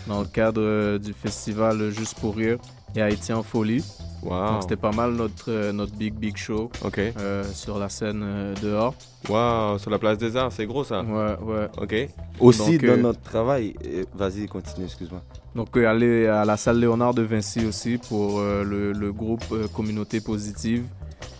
[0.06, 2.58] dans le cadre du festival Juste pour rire
[2.96, 3.84] et Haïti en folie.
[4.22, 4.30] Wow.
[4.52, 6.98] Donc c'était pas mal notre, euh, notre big big show Ok.
[6.98, 8.94] euh, sur la scène euh, dehors.
[9.28, 11.02] Waouh, sur la place des arts, c'est gros ça.
[11.02, 11.68] Ouais, ouais.
[11.76, 11.94] Ok.
[12.40, 13.74] Aussi, Donc, dans euh, notre travail,
[14.14, 15.22] vas-y, continue, excuse-moi.
[15.54, 19.44] Donc euh, aller à la salle Léonard de Vinci aussi pour euh, le, le groupe
[19.52, 20.84] euh, Communauté Positive.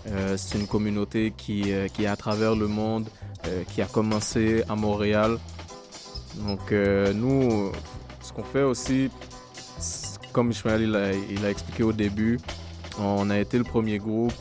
[0.09, 3.09] Euh, c'est une communauté qui, euh, qui est à travers le monde,
[3.47, 5.39] euh, qui a commencé à Montréal.
[6.47, 7.71] Donc euh, nous,
[8.21, 9.09] ce qu'on fait aussi,
[10.35, 10.83] comme Ishmael
[11.31, 12.39] il a, expliqué au début,
[12.99, 14.33] on a été le premier groupe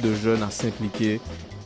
[0.00, 1.20] de jeunes à s'impliquer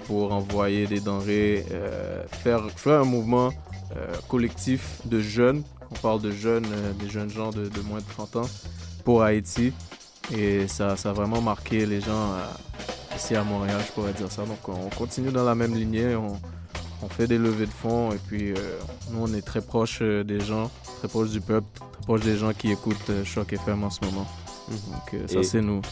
[0.06, 3.50] pour envoyer des denrées, euh, faire, un mouvement
[3.96, 5.62] euh, collectif de jeunes.
[5.90, 8.48] On parle de jeunes, euh, des jeunes gens de, moins de 30 ans
[9.04, 9.72] pour Haïti.
[10.36, 12.34] Et ça, a vraiment marqué les gens
[13.14, 14.44] ici à Montréal, je pourrais dire ça.
[14.44, 16.16] Donc on continue dans la même lignée,
[17.02, 18.78] on fait des levées de fonds et puis euh,
[19.10, 22.36] nous on est très proche euh, des gens, très proche du peuple, très proche des
[22.36, 24.26] gens qui écoutent euh, Choc FM en ce moment.
[24.68, 25.82] Donc euh, ça c'est nous.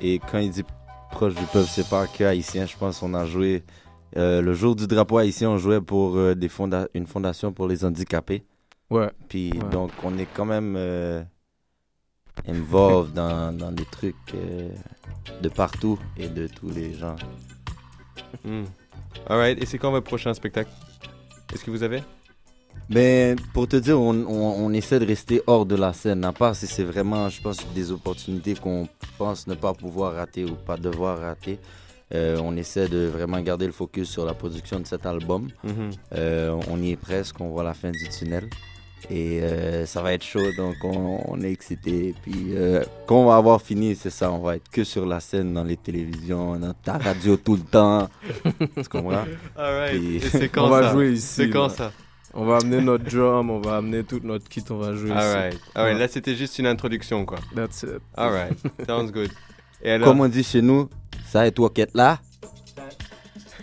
[0.00, 0.64] Et quand il dit
[1.10, 2.66] proche du peuple, c'est pas que haïtien.
[2.66, 3.62] Je pense qu'on a joué
[4.16, 7.68] euh, le jour du drapeau haïtien, on jouait pour euh, des fonda- une fondation pour
[7.68, 8.44] les handicapés.
[8.88, 9.10] Ouais.
[9.28, 9.68] Puis Ouais.
[9.70, 11.22] donc on est quand même euh,
[12.48, 14.70] involved dans, dans des trucs euh,
[15.42, 17.16] de partout et de tous les gens.
[18.44, 18.64] Hmm.
[19.28, 20.70] Alright, et c'est quand votre prochain spectacle?
[21.52, 22.02] Est-ce que vous avez?
[22.88, 26.32] Mais pour te dire, on, on- on essaie de rester hors de la scène, à
[26.32, 28.88] part si c'est vraiment, je pense, des opportunités qu'on
[29.18, 31.58] pense ne pas pouvoir rater ou pas devoir rater.
[32.12, 35.48] Euh, on essaie de vraiment garder le focus sur la production de cet album.
[35.62, 35.90] Mhm.
[36.14, 38.50] Euh, on y est presque, on voit la fin du tunnel.
[39.08, 42.14] Et euh, ça va être chaud, donc on, on est excité.
[42.22, 45.20] Puis euh, quand on va avoir fini, c'est ça, on va être que sur la
[45.20, 48.08] scène, dans les télévisions, dans ta radio tout le temps.
[48.44, 49.24] tu comprends?
[49.56, 49.98] Alright.
[49.98, 50.92] Puis- Et c'est quand on va ça?
[50.92, 51.26] jouer ici.
[51.26, 51.74] C'est quand là.
[51.74, 51.92] ça?
[52.34, 55.54] On va amener notre drum, on va amener toute notre kit, on va jouer Alright.
[55.54, 55.62] ici.
[55.74, 55.94] Ouais.
[55.94, 57.38] là c'était juste une introduction quoi.
[57.56, 57.98] That's it.
[58.16, 58.56] Alright,
[58.86, 59.30] sounds good.
[59.82, 60.06] Et alors?
[60.08, 60.88] Comme on dit chez nous,
[61.28, 62.20] ça et toi qui êtes là?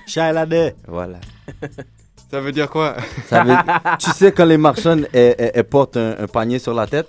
[0.06, 0.76] Shailade.
[0.88, 1.20] Voilà.
[2.30, 2.96] Ça veut dire quoi?
[3.28, 3.56] Ça veut-
[4.00, 7.08] tu sais, quand les marchands elles, elles- elles portent un, un panier sur la tête,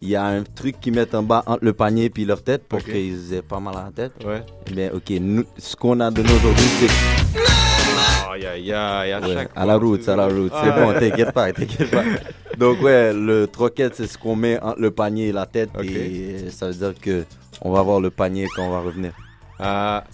[0.00, 2.42] il y a un truc qu'ils mettent en bas entre le panier et puis leur
[2.42, 2.86] tête pour Ok.
[2.86, 4.12] qu'ils aient pas mal à la tête.
[4.24, 4.42] Ouais.
[4.74, 10.08] Mais ok, nous, ce qu'on a donné aujourd'hui, c'est à Ouais, chaque à la route,
[10.08, 10.52] à la route.
[10.62, 11.00] C'est Ah, bon, ouais.
[11.00, 12.04] t'inquiète pas, t'inquiète pas.
[12.58, 16.48] Donc ouais, le troquette, c'est ce qu'on met entre le panier et la tête et
[16.50, 17.24] ça veut dire que
[17.62, 19.12] on va avoir le panier quand on va revenir.
[19.58, 20.04] Ah.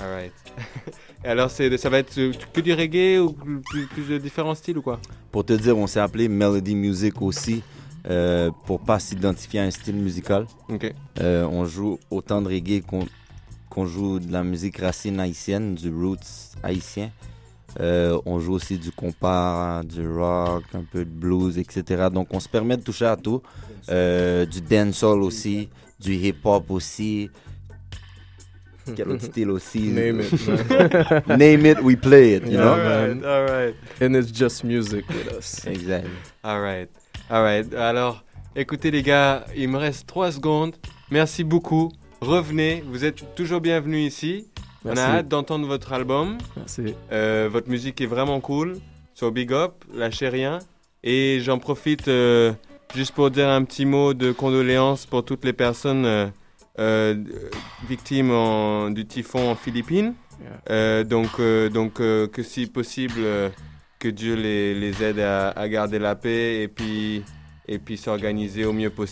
[0.00, 0.32] Alright.
[0.58, 0.90] Et
[1.24, 2.14] alors c'est, ça va être
[2.52, 5.00] que du reggae ou plus, plus de différents styles ou quoi?
[5.32, 7.62] Pour te dire, on s'est appelé Melody Music aussi
[8.08, 10.46] euh, pour pas s'identifier à un style musical.
[10.68, 10.92] Ok.
[11.20, 13.06] Euh, on joue autant de reggae qu'on
[13.70, 17.10] qu'on joue de la musique racine haïtienne, du roots haïtien.
[17.80, 22.08] Euh, on joue aussi du compas, du rock, un peu de blues, etc.
[22.12, 23.42] Donc on se permet de toucher à tout.
[23.88, 25.68] Euh, du dancehall aussi,
[25.98, 27.30] du hip-hop aussi.
[28.86, 31.28] Name it.
[31.38, 32.74] Name it, we play it, you know?
[32.74, 33.74] Alright, alright.
[34.00, 35.66] And it's just music with us.
[35.66, 36.06] Exact.
[36.44, 36.90] Alright,
[37.30, 37.72] alright.
[37.74, 38.24] Alors,
[38.54, 40.74] écoutez les gars, il me reste 3 secondes.
[41.10, 41.90] Merci beaucoup.
[42.20, 44.46] Revenez, vous êtes toujours bienvenus ici.
[44.84, 45.02] On Merci.
[45.02, 46.36] a hâte d'entendre votre album.
[46.56, 46.94] Merci.
[47.10, 48.76] Euh, votre musique est vraiment cool.
[49.14, 50.58] So big up, lâchez rien.
[51.02, 52.52] Et j'en profite euh,
[52.94, 56.26] juste pour dire un petit mot de condoléances pour toutes les personnes euh,
[56.78, 57.14] euh,
[57.88, 60.14] victimes en- du typhon en Philippines.
[60.70, 63.20] Euh, donc, euh, donc euh, que si possible,
[63.98, 67.22] que Dieu les, les aide à, à garder la paix et puis,
[67.66, 69.02] et puis s'organiser au mieux possible.